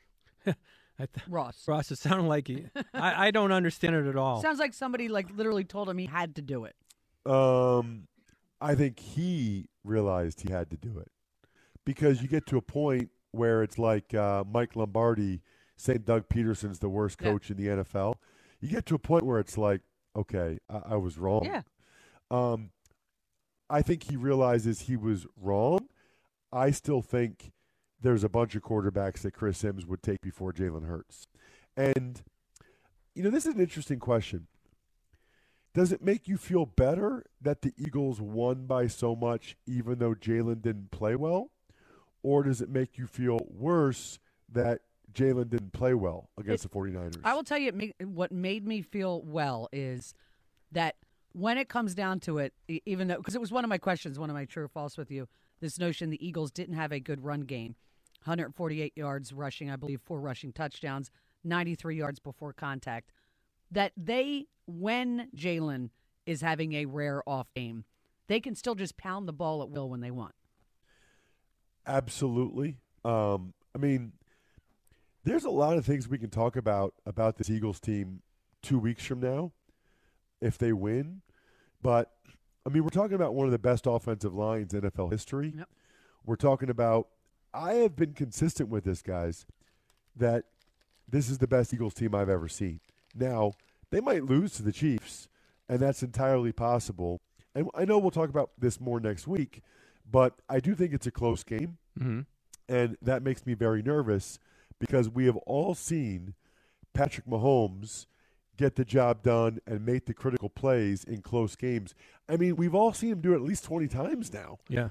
[0.46, 0.52] I
[0.98, 1.64] th- Ross.
[1.66, 2.66] Ross, it sounded like he.
[2.94, 4.40] I, I don't understand it at all.
[4.40, 6.74] Sounds like somebody like literally told him he had to do it.
[7.30, 8.06] Um,
[8.60, 11.10] I think he realized he had to do it
[11.84, 15.42] because you get to a point where it's like uh, Mike Lombardi
[15.76, 17.30] saying Doug Pederson's the worst Yeah.
[17.30, 18.14] coach in the NFL.
[18.60, 19.80] You get to a point where it's like,
[20.16, 21.44] okay, I, I was wrong.
[21.44, 21.62] Yeah.
[22.30, 22.70] Um,
[23.68, 25.88] I think he realizes he was wrong.
[26.52, 27.52] I still think
[28.00, 31.26] there's a bunch of quarterbacks that Chris Sims would take before Jalen Hurts.
[31.76, 32.22] And,
[33.14, 34.48] you know, this is an interesting question.
[35.72, 40.14] Does it make you feel better that the Eagles won by so much, even though
[40.14, 41.50] Jalen didn't play well?
[42.22, 44.18] Or does it make you feel worse
[44.50, 47.20] that Jalen didn't play well against It- the 49ers?
[47.24, 50.14] I will tell you ma- what made me feel well is
[50.72, 50.96] that
[51.32, 54.18] when it comes down to it, even though, because it was one of my questions,
[54.18, 55.28] one of my true or false with you,
[55.60, 57.76] this notion the Eagles didn't have a good run game
[58.24, 61.10] 148 yards rushing, I believe, four rushing touchdowns,
[61.42, 63.12] 93 yards before contact.
[63.70, 65.88] That they, when Jalen
[66.26, 67.84] is having a rare off game,
[68.26, 70.34] they can still just pound the ball at will when they want.
[71.86, 72.78] Absolutely.
[73.04, 74.12] Um, I mean,
[75.24, 78.22] there's a lot of things we can talk about about this Eagles team
[78.62, 79.52] two weeks from now
[80.40, 81.22] if they win.
[81.82, 82.10] But
[82.66, 85.54] I mean, we're talking about one of the best offensive lines in NFL history.
[86.24, 87.08] We're talking about.
[87.52, 89.44] I have been consistent with this, guys,
[90.14, 90.44] that
[91.08, 92.78] this is the best Eagles team I've ever seen.
[93.12, 93.54] Now
[93.90, 95.28] they might lose to the Chiefs,
[95.68, 97.20] and that's entirely possible.
[97.54, 99.62] And I know we'll talk about this more next week,
[100.10, 101.78] but I do think it's a close game.
[101.98, 102.26] Mhm.
[102.68, 104.38] And that makes me very nervous
[104.78, 106.34] because we have all seen
[106.92, 108.06] Patrick Mahomes
[108.56, 111.94] get the job done and make the critical plays in close games.
[112.28, 114.58] I mean, we've all seen him do it at least 20 times now.
[114.68, 114.90] Yeah.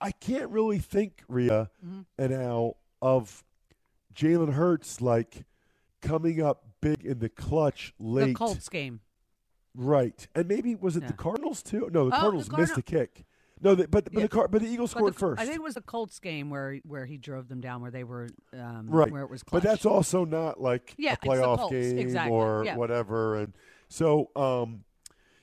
[0.00, 1.70] I can't really think, Rhea
[2.18, 3.44] and Al, of
[4.14, 5.44] Jalen Hurts like
[6.02, 8.26] coming up big in the clutch late.
[8.28, 9.00] The Colts game.
[9.74, 10.26] Right.
[10.34, 11.08] And maybe was it Yeah.
[11.08, 11.88] the Cardinals too?
[11.92, 13.24] No, the Oh, Cardinals the missed Cardinal- a kick.
[13.60, 14.20] No, the, but but Yeah.
[14.22, 15.40] the Car- but the Eagles But scored the- first.
[15.40, 18.04] I think it was the Colts game where where he drove them down, where they
[18.04, 19.10] were um, right.
[19.10, 19.42] where it was.
[19.50, 22.76] but that's also not like Yeah, a playoff game exactly, or yeah.
[22.76, 23.36] whatever.
[23.36, 23.52] And
[23.88, 24.84] so, um,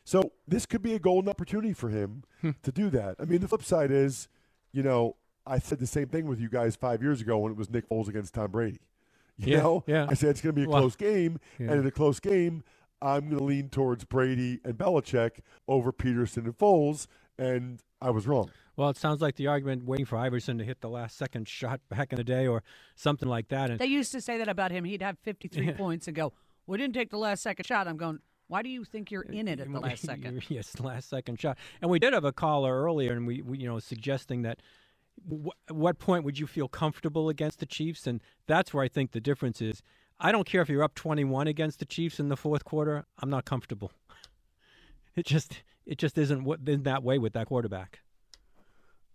[0.04, 2.52] so this could be a golden opportunity for him Hmm.
[2.64, 3.16] to do that.
[3.20, 4.28] I mean, the flip side is,
[4.72, 7.58] you know, I said the same thing with you guys five years ago when it
[7.58, 8.80] was Nick Foles against Tom Brady.
[9.38, 10.06] You Yeah, know, yeah.
[10.08, 11.72] I said it's going to be a Well, close game, yeah.
[11.72, 12.64] and in a close game,
[13.02, 17.08] I'm going to lean towards Brady and Belichick over Pederson and Foles,
[17.40, 18.50] and I was wrong.
[18.76, 21.82] Well, it sounds like the argument waiting for Iverson to hit the last second shot
[21.90, 22.64] back in the day or
[22.96, 23.70] something like that.
[23.70, 24.86] And They used to say that about him.
[24.86, 25.72] He'd have 53 Yeah.
[25.74, 26.34] points and go,
[26.66, 29.34] "We didn't take the last second shot." I'm going, "Why do you think you're uh,
[29.34, 31.58] in it at the last second?" yes, last second shot.
[31.82, 34.62] And we did have a caller earlier, and we, we you know suggesting that.
[35.30, 38.08] Wh- what point would you feel comfortable against the Chiefs?
[38.08, 39.84] And that's where I think the difference is.
[40.20, 43.06] I don't care if you're up 21 against the Chiefs in the fourth quarter.
[43.20, 43.92] I'm not comfortable.
[45.16, 48.00] It just it just isn't what isn't that way with that quarterback.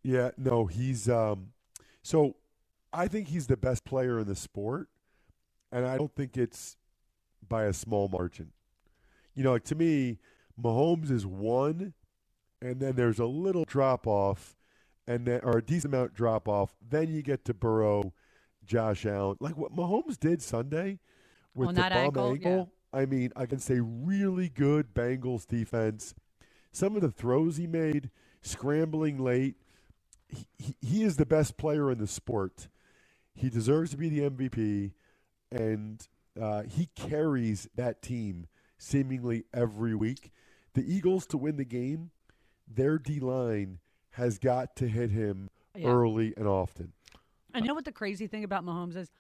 [0.02, 1.48] Yeah, no, he's um
[2.02, 2.36] so
[2.92, 4.88] I think he's the best player in the sport
[5.72, 6.76] and I don't think it's
[7.46, 8.52] by a small margin.
[9.34, 10.18] You know, like to me,
[10.60, 11.94] Mahomes is one
[12.62, 14.56] and then there's a little drop off
[15.06, 18.12] and then or a decent amount drop off, then you get to Burrow,
[18.64, 19.36] Josh Allen.
[19.40, 20.98] Like what Mahomes did Sunday
[21.54, 22.72] with On the that bum ankle, ankle.
[22.92, 26.14] I mean, against a really good Bengals defense.
[26.76, 28.10] Some of the throws he made,
[28.42, 29.54] scrambling late,
[30.28, 32.68] he, he, he is the best player in the sport.
[33.32, 34.92] He deserves to be the MVP.
[35.50, 36.06] and
[36.38, 40.32] uh, he carries that team seemingly every week.
[40.74, 42.10] The Eagles to win the game,
[42.68, 43.78] their D line
[44.10, 45.88] has got to hit him Yeah.
[45.88, 46.92] early and often.
[47.54, 49.10] I know what the crazy thing about Mahomes is.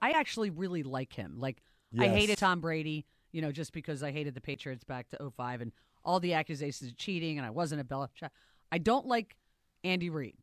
[0.00, 1.34] I actually really like him.
[1.40, 1.62] Like
[1.98, 5.62] I hated Tom Brady, you know, just because I hated the Patriots back to 05
[5.62, 5.72] and
[6.04, 8.30] all the accusations of cheating and I wasn't a Belichick.
[8.70, 9.36] I don't like
[9.84, 10.36] Andy Reid.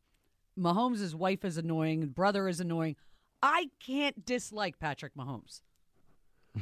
[0.58, 2.96] Mahomes' wife is annoying, brother is annoying.
[3.42, 5.62] I can't dislike Patrick Mahomes.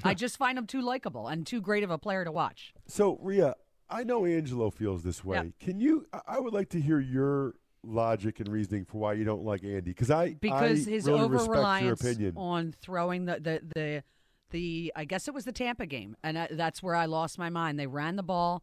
[0.04, 2.72] I just find him too likable and too great of a player to watch.
[2.86, 3.54] So, Rhea,
[3.90, 5.36] I know Angelo feels this way.
[5.36, 5.44] Yeah.
[5.60, 6.06] Can you?
[6.26, 9.90] I- would like to hear your logic and reasoning for why you don't like Andy,
[9.90, 12.02] because I because I his really over reliance
[12.36, 14.02] on throwing the the the
[14.50, 17.50] the I guess it was the Tampa game, and I, that's where I lost my
[17.50, 17.78] mind.
[17.78, 18.62] They ran the ball.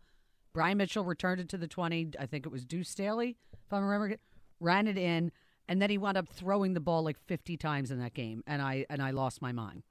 [0.55, 2.09] Brian Mitchell returned it to the twenty.
[2.17, 4.15] I think it was Deuce Staley, if I remember,
[4.61, 5.31] ran it in,
[5.67, 8.61] and then he wound up throwing the ball like fifty times in that game, and
[8.61, 9.83] I and I lost my mind.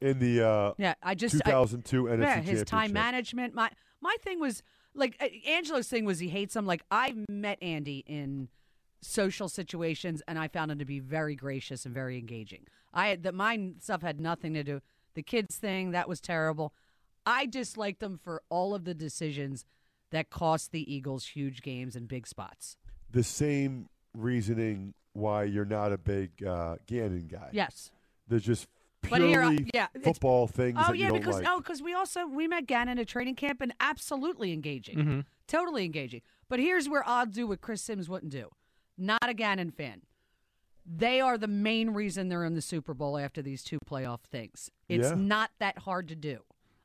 [0.00, 3.54] in the uh, Yeah, I just I- 2002 NFC yeah, his time management.
[3.54, 4.62] My my thing was
[4.94, 6.64] like Angelo's thing was he hates him.
[6.66, 8.48] Like I met Andy in
[9.02, 12.66] social situations, and I found him to be very gracious and very engaging.
[12.94, 14.80] I had that my stuff had nothing to do.
[15.14, 16.72] The kids thing that was terrible.
[17.26, 19.66] I disliked him for all of the decisions
[20.10, 22.76] that cost the Eagles huge games and big spots.
[23.10, 27.48] The same reasoning why you're not a big uh, Gannon guy.
[27.52, 27.90] Yes.
[28.28, 28.68] There's just
[29.02, 31.46] purely here, uh, yeah, football things Oh that you yeah, don't because like.
[31.48, 35.24] oh, because we also we met Gannon at training camp and absolutely engaging, Mhm.
[35.48, 36.22] totally engaging.
[36.48, 38.50] But here's where I'll do what Chris Sims wouldn't do.
[38.98, 40.02] Not a Gannon fan.
[40.84, 44.70] They are the main reason they're in the Super Bowl after these two playoff things.
[44.88, 45.14] It's Yeah.
[45.16, 46.40] not that hard to do.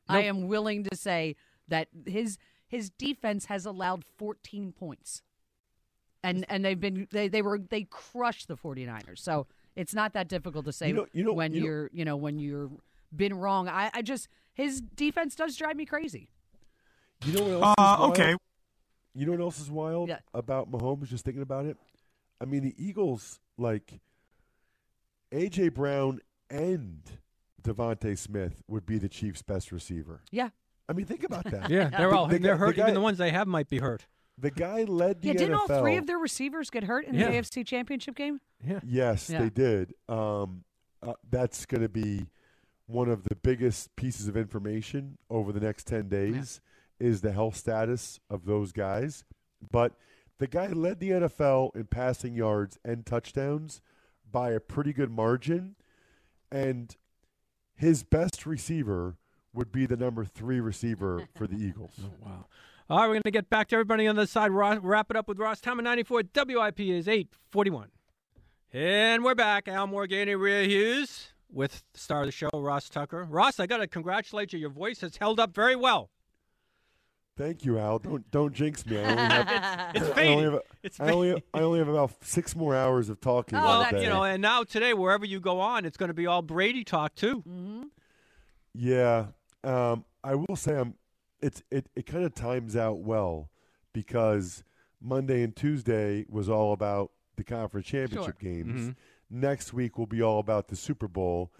[0.08, 1.34] I am willing to say
[1.68, 5.22] that his his defense has allowed 14 points.
[6.22, 9.18] And and they've been they, they were they crushed the 49ers.
[9.18, 12.04] So it's not that difficult to say You know- you know- when you you're you
[12.04, 12.70] know when you're
[13.14, 13.68] been wrong.
[13.68, 16.28] I, I just his defense does drive me crazy.
[17.24, 18.10] You know what else Uh, is wild?
[18.12, 18.34] okay.
[19.14, 21.06] You know what else is wild about Mahomes?
[21.08, 21.76] Just thinking about it.
[22.40, 24.00] I mean, the Eagles like
[25.32, 27.02] AJ Brown and
[27.62, 30.22] DeVonta Smith would be the Chiefs' best receiver.
[30.30, 30.50] Yeah.
[30.88, 31.70] I mean, think about that.
[31.70, 32.76] Yeah, they're all the they're hurt.
[32.76, 34.06] The Even the ones they have might be hurt.
[34.38, 35.70] the guy led the Yeah, didn't NFL.
[35.70, 37.30] all three of their receivers get hurt in Yeah.
[37.30, 38.40] the AFC Championship game?
[38.64, 38.80] Yeah.
[38.84, 39.40] Yes, Yeah.
[39.42, 39.94] they did.
[40.08, 40.64] Um,
[41.02, 42.26] uh, that's going to be
[42.86, 46.60] one of the biggest pieces of information over the next 10 days
[47.00, 49.24] is the health status of those guys.
[49.72, 49.94] But
[50.38, 53.80] the guy led the NFL in passing yards and touchdowns
[54.30, 55.74] by a pretty good margin.
[56.52, 56.94] And
[57.74, 59.16] his best receiver
[59.56, 61.92] would be the number three receiver for the Eagles.
[62.24, 62.46] wow.
[62.88, 64.52] All right, we're going to get back to everybody on the side.
[64.52, 65.60] Ross, wrap it up with Ross.
[65.60, 66.22] Time of 94.
[66.34, 67.88] WIP is 841.
[68.72, 69.66] And we're back.
[69.66, 73.24] Al Morganti, Rhea Hughes with the star of the show, Ross Tucker.
[73.28, 74.58] Ross, I got to congratulate you.
[74.60, 76.10] Your voice has held up very well.
[77.36, 77.98] Thank you, Al.
[77.98, 78.98] Don't don't jinx me.
[78.98, 82.56] I only have, It's I only have, It's I only, I only have about six
[82.56, 83.58] more hours of talking.
[83.58, 86.26] well, all you know, and now today, wherever you go on, it's going to be
[86.26, 87.40] all Brady talk, too.
[87.40, 87.82] Mm-hmm.
[88.74, 89.26] Yeah,
[89.66, 90.94] um, I will say I'm.
[91.40, 93.50] It's it it kind of times out well
[93.92, 94.64] because
[95.00, 98.80] Monday and Tuesday was all about the conference championship games.
[98.90, 98.96] Mhm.
[99.28, 101.52] Next week will be all about the Super Bowl.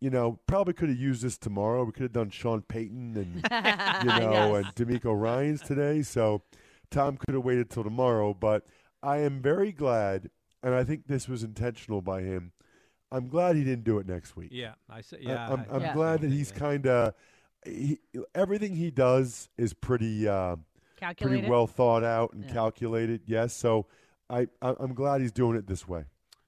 [0.00, 1.82] You know, probably could have used this tomorrow.
[1.84, 3.34] We could have done Sean Payton and
[4.04, 4.66] you know Yes.
[4.66, 6.02] and DeMeco Ryans today.
[6.02, 6.42] So
[6.90, 8.32] Tom could have waited till tomorrow.
[8.34, 8.64] But
[9.02, 10.30] I am very glad,
[10.62, 12.52] and I think this was intentional by him.
[13.10, 14.50] I'm glad he didn't do it next week.
[14.52, 15.48] Yeah, I say, I- yeah.
[15.52, 15.94] I'm, I'm Yeah.
[15.94, 17.14] glad that he's kind of
[17.64, 17.98] he,
[18.34, 20.56] everything he does is pretty uh,
[21.18, 22.52] pretty well thought out and Yeah.
[22.52, 23.22] calculated.
[23.26, 23.86] Yes, so
[24.30, 26.04] I, I I'm glad he's doing it this way.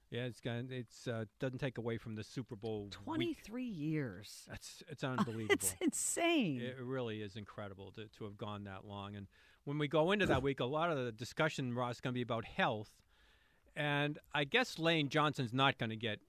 [0.09, 2.89] Yeah, it's going it's uh, doesn't take away from the Super Bowl.
[2.91, 4.43] 23 years.
[4.49, 5.53] That's it's unbelievable.
[5.53, 6.61] It's insane.
[6.61, 9.15] It really is incredible to, to have gone that long.
[9.15, 9.27] And
[9.63, 12.17] when we go into that week, a lot of the discussion, Ross, is going to
[12.17, 12.89] be about health.
[13.73, 16.19] And I guess Lane Johnson's not going to get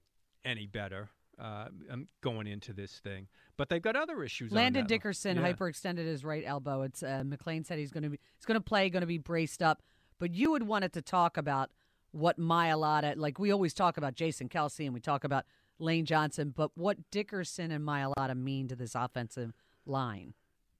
[0.45, 3.27] any better uh, um, going into this thing.
[3.57, 4.51] But they've got other issues.
[4.51, 4.87] on Landon that.
[4.89, 5.51] Dickerson Yeah.
[5.51, 6.81] hyperextended his right elbow.
[6.83, 9.17] It's uh, McLean said he's going to be he's going to play, going to be
[9.17, 9.81] braced up.
[10.19, 11.71] But you would wanted to talk about
[12.11, 13.39] what Mailata like.
[13.39, 15.45] We always talk about Jason Kelce and we talk about
[15.79, 19.53] Lane Johnson, but what Dickerson and Mailata mean to this offensive
[19.85, 20.33] line.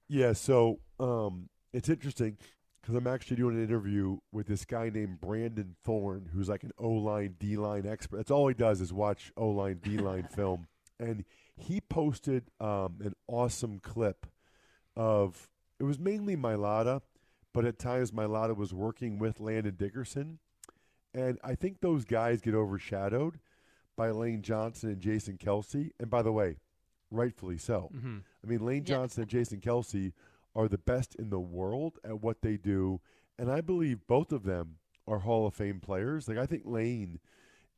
[0.08, 2.38] Yeah, so um, it's interesting
[2.84, 6.72] because I'm actually doing an interview with this guy named Brandon Thorne, who's like an
[6.76, 8.18] O line, D line expert.
[8.18, 10.66] That's all he does is watch O line, D line film.
[11.00, 11.24] And
[11.56, 14.26] he posted um, an awesome clip
[14.94, 15.48] of
[15.80, 17.00] it was mainly Mailata,
[17.54, 20.38] but at times Mailata was working with Landon Dickerson.
[21.14, 23.38] And I think those guys get overshadowed
[23.96, 25.90] by Lane Johnson and Jason Kelce.
[25.98, 26.56] And by the way,
[27.10, 27.90] rightfully so.
[27.94, 28.24] Mhm.
[28.42, 30.12] I mean, Lane Johnson and Jason Kelce
[30.54, 33.00] are the best in the world at what they do,
[33.38, 34.76] and I believe both of them
[35.06, 36.28] are Hall of Fame players.
[36.28, 37.18] Like I think Lane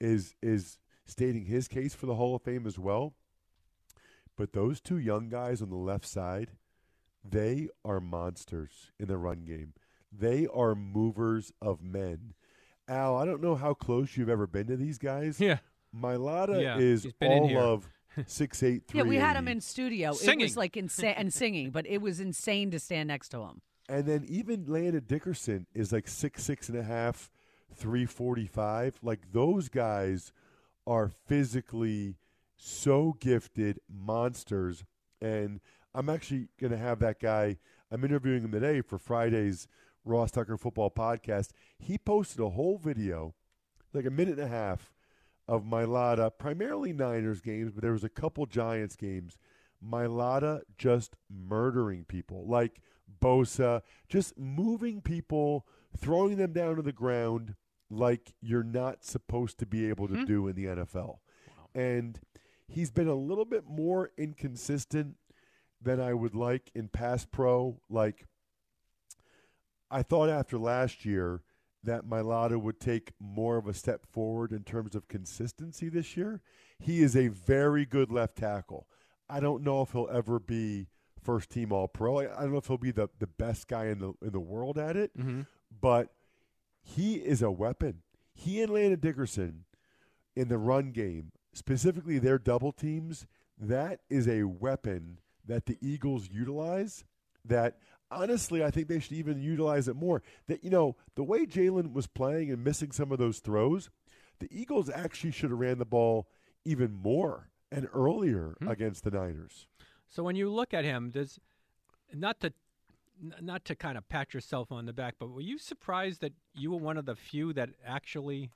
[0.00, 3.14] is is stating his case for the Hall of Fame as well.
[4.36, 6.50] But those two young guys on the left side,
[7.24, 9.72] they are monsters in the run game.
[10.12, 12.34] They are movers of men.
[12.88, 15.40] Al, I don't know how close you've ever been to these guys.
[15.40, 15.58] Yeah.
[15.94, 17.88] Mailata Yeah, is all of
[18.26, 18.98] six eight three.
[18.98, 20.10] Yeah, we had him in studio.
[20.10, 20.44] It Singing.
[20.44, 23.60] was like insane and singing, but it was insane to stand next to him.
[23.88, 27.30] And then even Landon Dickerson is like six, six and a half,
[27.74, 28.98] three forty five.
[29.02, 30.32] Like those guys
[30.86, 32.16] are physically
[32.56, 34.84] so gifted monsters.
[35.20, 35.60] And
[35.94, 37.58] I'm actually gonna have that guy
[37.90, 39.68] I'm interviewing him today for Friday's
[40.04, 41.50] Ross Tucker football podcast.
[41.78, 43.34] He posted a whole video,
[43.92, 44.92] like a minute and a half,
[45.48, 49.38] of Mailata, primarily Niners games, but there was a couple Giants games.
[49.84, 52.80] Mailata just murdering people, like
[53.20, 55.66] Bosa, just moving people,
[55.96, 57.54] throwing them down to the ground
[57.88, 60.26] like you're not supposed to be able to Mhm.
[60.26, 61.20] do in the NFL.
[61.74, 62.18] And
[62.66, 65.16] he's been a little bit more inconsistent
[65.80, 67.80] than I would like in pass pro.
[67.88, 68.26] Like,
[69.90, 71.42] I thought after last year
[71.84, 76.40] that Mailata would take more of a step forward in terms of consistency this year.
[76.78, 78.86] He is a very good left tackle.
[79.28, 80.88] I don't know if he'll ever be
[81.22, 82.18] first team all pro.
[82.18, 84.40] I I don't know if he'll be the, the best guy in the in the
[84.40, 85.46] world at it, Mhm.
[85.80, 86.12] but
[86.82, 88.02] he is a weapon.
[88.34, 89.64] He and Landon Dickerson
[90.36, 93.26] in the run game, specifically their double teams,
[93.58, 97.04] that is a weapon that the Eagles utilize.
[97.44, 97.78] That
[98.10, 100.22] honestly, I think they should even utilize it more.
[100.46, 103.90] That you know the way Jalen was playing and missing some of those throws,
[104.38, 106.28] the Eagles actually should have ran the ball
[106.64, 109.66] even more and earlier against the Niners.
[110.08, 111.40] So when you look at him, does
[112.12, 112.52] not to
[113.40, 116.70] not to kind of pat yourself on the back, but were you surprised that you
[116.70, 118.50] were one of the few that actually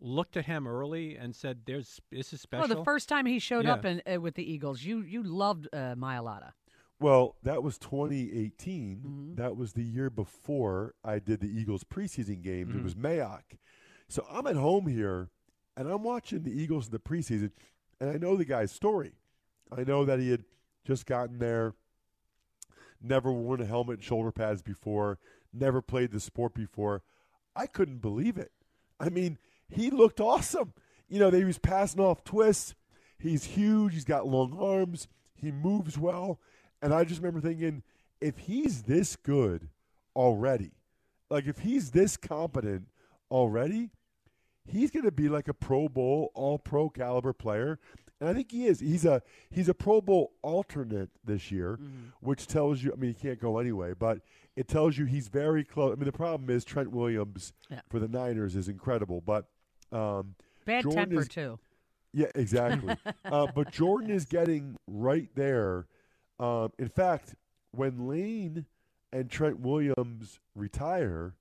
[0.00, 3.38] looked at him early and said, "There's this is special." Well, the first time he
[3.38, 3.74] showed Yeah.
[3.74, 6.52] up in, uh, with the Eagles, you you loved uh, Mailata.
[7.04, 9.34] Well, that was 2018.
[9.36, 12.74] That was the year before I did the Eagles preseason games.
[12.74, 12.82] It Mhm.
[12.82, 13.58] was Mayock.
[14.08, 15.28] So I'm at home here,
[15.76, 17.52] and I'm watching the Eagles in the preseason,
[18.00, 19.16] and I know the guy's story.
[19.70, 20.46] I know that he had
[20.82, 21.74] just gotten there,
[23.02, 25.18] never worn a helmet and shoulder pads before,
[25.52, 27.02] never played the sport before.
[27.54, 28.52] I couldn't believe it.
[28.98, 29.36] I mean,
[29.68, 30.72] he looked awesome.
[31.08, 32.74] You know, he was passing off twists.
[33.18, 33.92] He's huge.
[33.92, 35.06] He's got long arms.
[35.34, 36.40] He moves well.
[36.84, 37.82] And I just remember thinking,
[38.20, 39.70] if he's this good
[40.14, 40.72] already,
[41.30, 42.88] like if he's this competent
[43.30, 43.88] already,
[44.66, 47.78] he's going to be like a Pro Bowl, All Pro caliber player.
[48.20, 48.80] And I think he is.
[48.80, 51.78] He's a he's a Pro Bowl alternate this year,
[52.20, 52.92] which tells you.
[52.92, 54.18] I mean, he can't go anyway, but
[54.54, 55.92] it tells you he's very close.
[55.92, 57.80] I mean, the problem is Trent Williams Yeah.
[57.88, 59.46] for the Niners is incredible, but
[59.90, 60.34] um,
[60.66, 61.58] Bad Jordan temper is- too.
[62.12, 62.94] yeah, exactly.
[63.24, 65.86] uh, but Jordan is getting right there.
[66.38, 67.34] Um, in fact,
[67.70, 68.66] when Lane
[69.12, 71.34] and Trent Williams retire,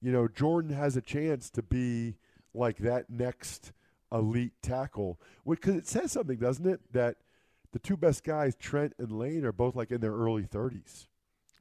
[0.00, 2.16] you know, Jordan has a chance to be
[2.54, 3.72] like that next
[4.12, 5.20] elite tackle.
[5.46, 6.80] Because it says something, doesn't it?
[6.92, 7.16] That
[7.72, 11.06] the two best guys, Trent and Lane, are both like in their early 30s.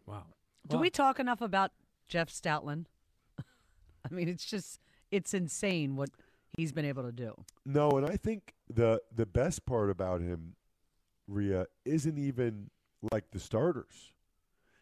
[0.06, 0.26] Wow.
[0.68, 1.72] Do we talk enough about
[2.08, 2.86] Jeff Stoutland?
[3.40, 4.80] I mean, it's just
[5.12, 6.10] it's insane what
[6.56, 7.34] he's been able to do.
[7.66, 10.56] No, and I think the the best part about him,
[11.28, 12.70] Rhea, isn't even
[13.12, 14.14] like the starters.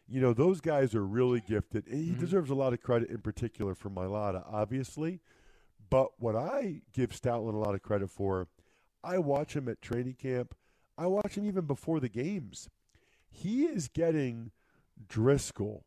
[0.08, 1.88] You know, those guys are really gifted.
[1.88, 2.20] and He mm-hmm.
[2.20, 5.20] deserves a lot of credit in particular for Mailata, obviously.
[5.90, 8.48] But what I give Stoutland a lot of credit for,
[9.04, 10.56] I watch him at training camp.
[10.98, 12.70] I watch him even before the games.
[13.30, 14.52] He is getting
[15.08, 15.86] Driscoll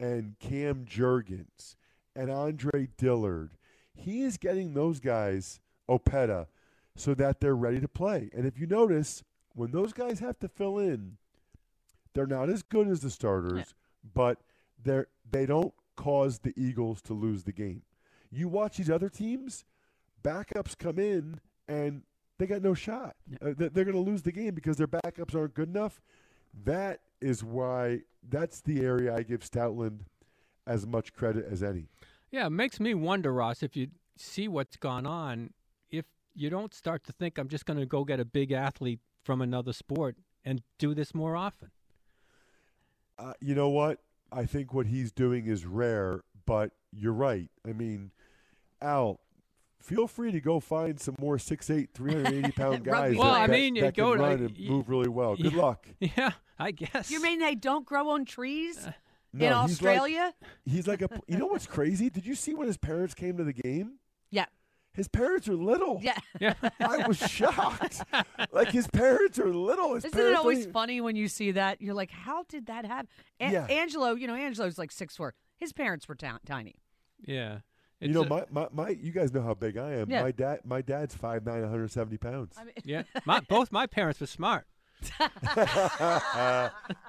[0.00, 1.76] and Cam Jurgens
[2.16, 3.52] and Andre Dillard.
[3.94, 6.46] He is getting those guys, Opeta,
[6.96, 8.30] so that they're ready to play.
[8.34, 9.22] And if you notice,
[9.58, 11.16] when those guys have to fill in,
[12.14, 13.74] they're not as good as the starters,
[14.14, 14.38] but
[14.82, 17.82] they're they don't cause the Eagles to lose the game.
[18.30, 19.64] You watch these other teams,
[20.22, 22.02] backups come in and
[22.38, 23.16] they got no shot.
[23.42, 26.00] Uh, they're going to lose the game because their backups aren't good enough.
[26.64, 30.00] That is why that's the area I give Stoutland
[30.66, 31.88] as much credit as any.
[32.30, 35.52] Yeah, it makes me wonder, Ross, if you see what's gone on,
[35.90, 36.04] if
[36.34, 39.42] you don't start to think I'm just going to go get a big athlete from
[39.42, 41.70] another sport and do this more often.
[43.18, 43.98] Uh, you know what?
[44.32, 47.50] I think what he's doing is rare, but you're right.
[47.68, 48.10] I mean,
[48.80, 49.20] Al,
[49.82, 53.16] feel free to go find some more 6'8", 380 pound guys.
[53.18, 55.10] Well, that, I that- mean, you that go can to- run and y- move really
[55.10, 55.36] well.
[55.36, 55.60] Good yeah.
[55.60, 55.86] luck.
[56.00, 57.10] Yeah, I guess.
[57.10, 58.88] You mean they don't grow on trees
[59.34, 60.34] No, in he's like- Australia?
[60.64, 61.10] He's like a.
[61.26, 62.08] You know what's crazy?
[62.08, 63.98] Did you see when his parents came to the game?
[64.30, 64.46] yeah.
[64.98, 66.00] His parents are little.
[66.02, 66.18] Yeah.
[66.40, 66.54] Yeah.
[66.80, 68.02] I was shocked.
[68.52, 69.94] like his parents are little.
[69.94, 71.80] His Isn't it always don't funny when you see that?
[71.80, 73.08] You're like, how did that happen?
[73.40, 73.64] A- Yeah.
[73.66, 75.34] Angelo, you know, Angelo's like six four.
[75.56, 76.74] His parents were ti- tiny.
[77.20, 77.60] Yeah.
[78.00, 80.08] You know, my, my, my you guys know how big I am.
[80.10, 80.22] Yeah.
[80.22, 82.56] My dad my dad's 5'9", 170 pounds.
[82.84, 84.66] yeah, my, both my parents were smart.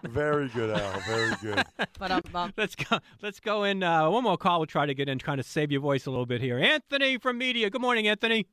[0.04, 1.00] Very good, Al.
[1.02, 1.64] Very good.
[1.98, 3.00] But um, um, let's go.
[3.22, 3.84] Let's go in.
[3.84, 4.60] Uh, one more call.
[4.60, 6.58] We'll try to get in, trying to save your voice a little bit here.
[6.58, 7.70] Anthony from media.
[7.70, 8.48] Good morning, Anthony.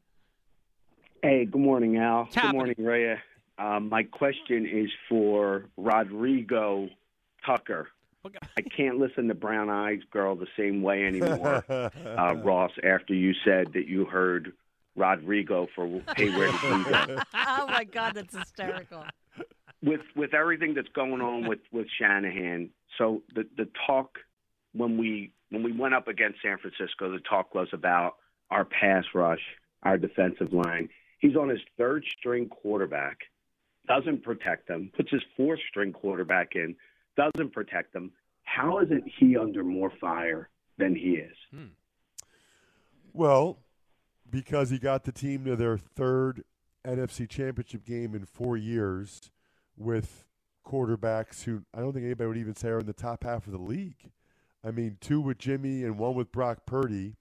[1.23, 2.25] Hey, good morning, Al.
[2.25, 3.23] What's good morning, Rhea.
[3.59, 6.89] Um, my question is for Rodrigo
[7.45, 7.89] Tucker.
[8.57, 13.33] I can't listen to Brown Eyes Girl the same way anymore, uh, Ross, after you
[13.45, 14.53] said that you heard
[14.97, 17.19] Rodrigo for Hey, Where Did We Go?
[17.35, 19.05] oh my God, that's hysterical.
[19.83, 24.19] With with everything that's going on with with Shanahan, so the the talk
[24.73, 28.17] when we when we went up against San Francisco, the talk was about
[28.51, 29.41] our pass rush,
[29.83, 30.89] our defensive line.
[31.19, 33.19] He's on his third string quarterback,
[33.87, 36.77] doesn't protect them, puts his fourth string quarterback in,
[37.17, 38.13] doesn't protect them.
[38.43, 40.49] How isn't he under more fire
[40.79, 41.37] than he is?
[41.51, 41.67] Hmm.
[43.13, 43.59] Well,
[44.31, 46.45] because he got the team to their third
[46.87, 49.31] NFC championship game in four years
[49.77, 50.25] with
[50.67, 53.53] quarterbacks who I don't think anybody would even say are in the top half of
[53.53, 54.11] the league.
[54.65, 57.15] I mean, two with Jimmy and one with Brock Purdy.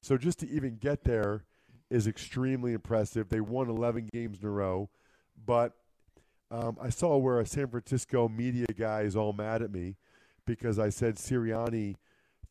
[0.00, 1.44] So just to even get there
[1.90, 3.28] is extremely impressive.
[3.28, 4.88] They won 11 games in a row,
[5.44, 5.72] but
[6.50, 9.96] um, I saw where a San Francisco media guy is all mad at me
[10.44, 11.96] because I said Sirianni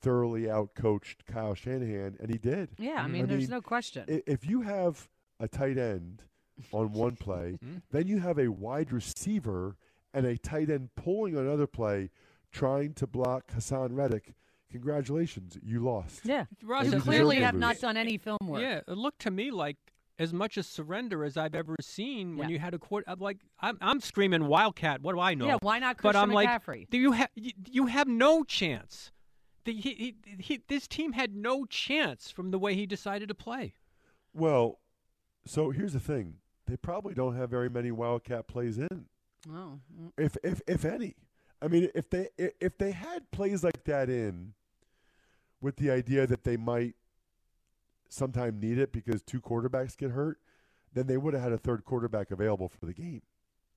[0.01, 2.69] thoroughly outcoached Kyle Shanahan, and he did.
[2.77, 4.03] Yeah, I mean, there's no question.
[4.07, 5.07] If you have
[5.39, 6.23] a tight end
[6.71, 7.77] on one play, hmm?
[7.91, 9.77] then you have a wide receiver
[10.13, 12.09] and a tight end pulling another play,
[12.51, 14.33] trying to block Haason Reddick.
[14.71, 16.21] Congratulations, you lost.
[16.25, 18.61] Yeah, Ross, you you clearly have not done any film work.
[18.61, 19.77] Yeah, it looked to me like
[20.17, 22.53] as much as surrender as I've ever seen when Yeah.
[22.53, 23.03] you had a court.
[23.07, 25.01] I'm like, I'm, I'm screaming Wildcat.
[25.01, 25.47] What do I know?
[25.47, 26.89] Yeah, why not But I'm like, McCaffrey?
[26.89, 29.11] do you have you, you have no chance.
[29.65, 33.35] The, he, he, he, this team had no chance from the way he decided to
[33.35, 33.73] play.
[34.33, 34.79] Well,
[35.45, 36.35] so here's the thing:
[36.67, 39.05] they probably don't have very many Wildcat plays in,
[39.51, 39.79] Oh,
[40.17, 41.15] if if if any.
[41.61, 44.53] I mean, if they if they had plays like that in,
[45.61, 46.95] with the idea that they might
[48.09, 50.39] sometime need it because two quarterbacks get hurt,
[50.93, 53.21] then they would have had a third quarterback available for the game.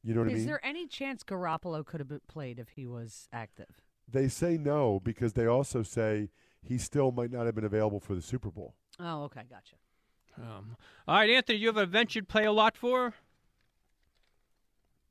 [0.02, 0.38] You know what I mean?
[0.38, 3.80] is there any chance Garoppolo could have played if he was active?
[4.10, 6.30] They say no because they also say
[6.62, 8.74] he still might not have been available for the Super Bowl.
[9.00, 9.76] Oh, okay, gotcha.
[10.40, 10.76] Um,
[11.06, 13.14] all right, Anthony, you have an event you'd play a lot for?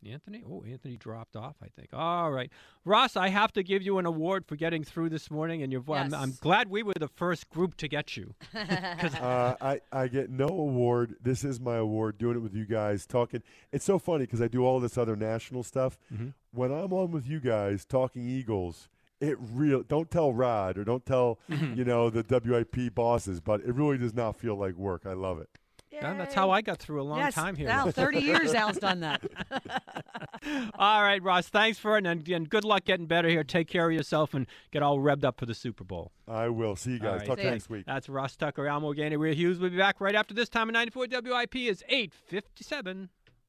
[0.08, 0.44] Anthony?
[0.50, 1.90] Oh, Anthony dropped off, I think.
[1.92, 2.50] All right.
[2.86, 5.84] Ross, I have to give you an award for getting through this morning, and you're,
[5.92, 8.34] I'm, I'm glad we were the first group to get you.
[8.54, 11.16] 'Cause- uh, I, I get no award.
[11.22, 13.42] This is my award, doing it with you guys, talking.
[13.72, 15.98] It's so funny because I do all this other national stuff.
[16.14, 16.34] Mhm.
[16.52, 18.88] When I'm on with you guys talking Eagles,
[19.20, 21.76] it real don't tell Rod or don't tell Mhm.
[21.78, 25.06] you know the WIP bosses, but it really does not feel like work.
[25.06, 25.50] I love it.
[25.90, 27.70] Yeah, that's how I got through a long yes, time here.
[27.70, 29.24] Al, 30 years Al's done that.
[30.78, 33.44] all right, Ross, thanks for it, and, and good luck getting better here.
[33.44, 36.12] Take care of yourself and get all revved up for the Super Bowl.
[36.28, 37.20] I will see you guys.
[37.22, 37.64] right, Talk to you thanks.
[37.64, 37.86] next week.
[37.88, 39.60] That's Ross Tucker, Al Morganti, Rhea Hughes.
[39.60, 43.10] We'll be back right after this time at 94 WIP is 857.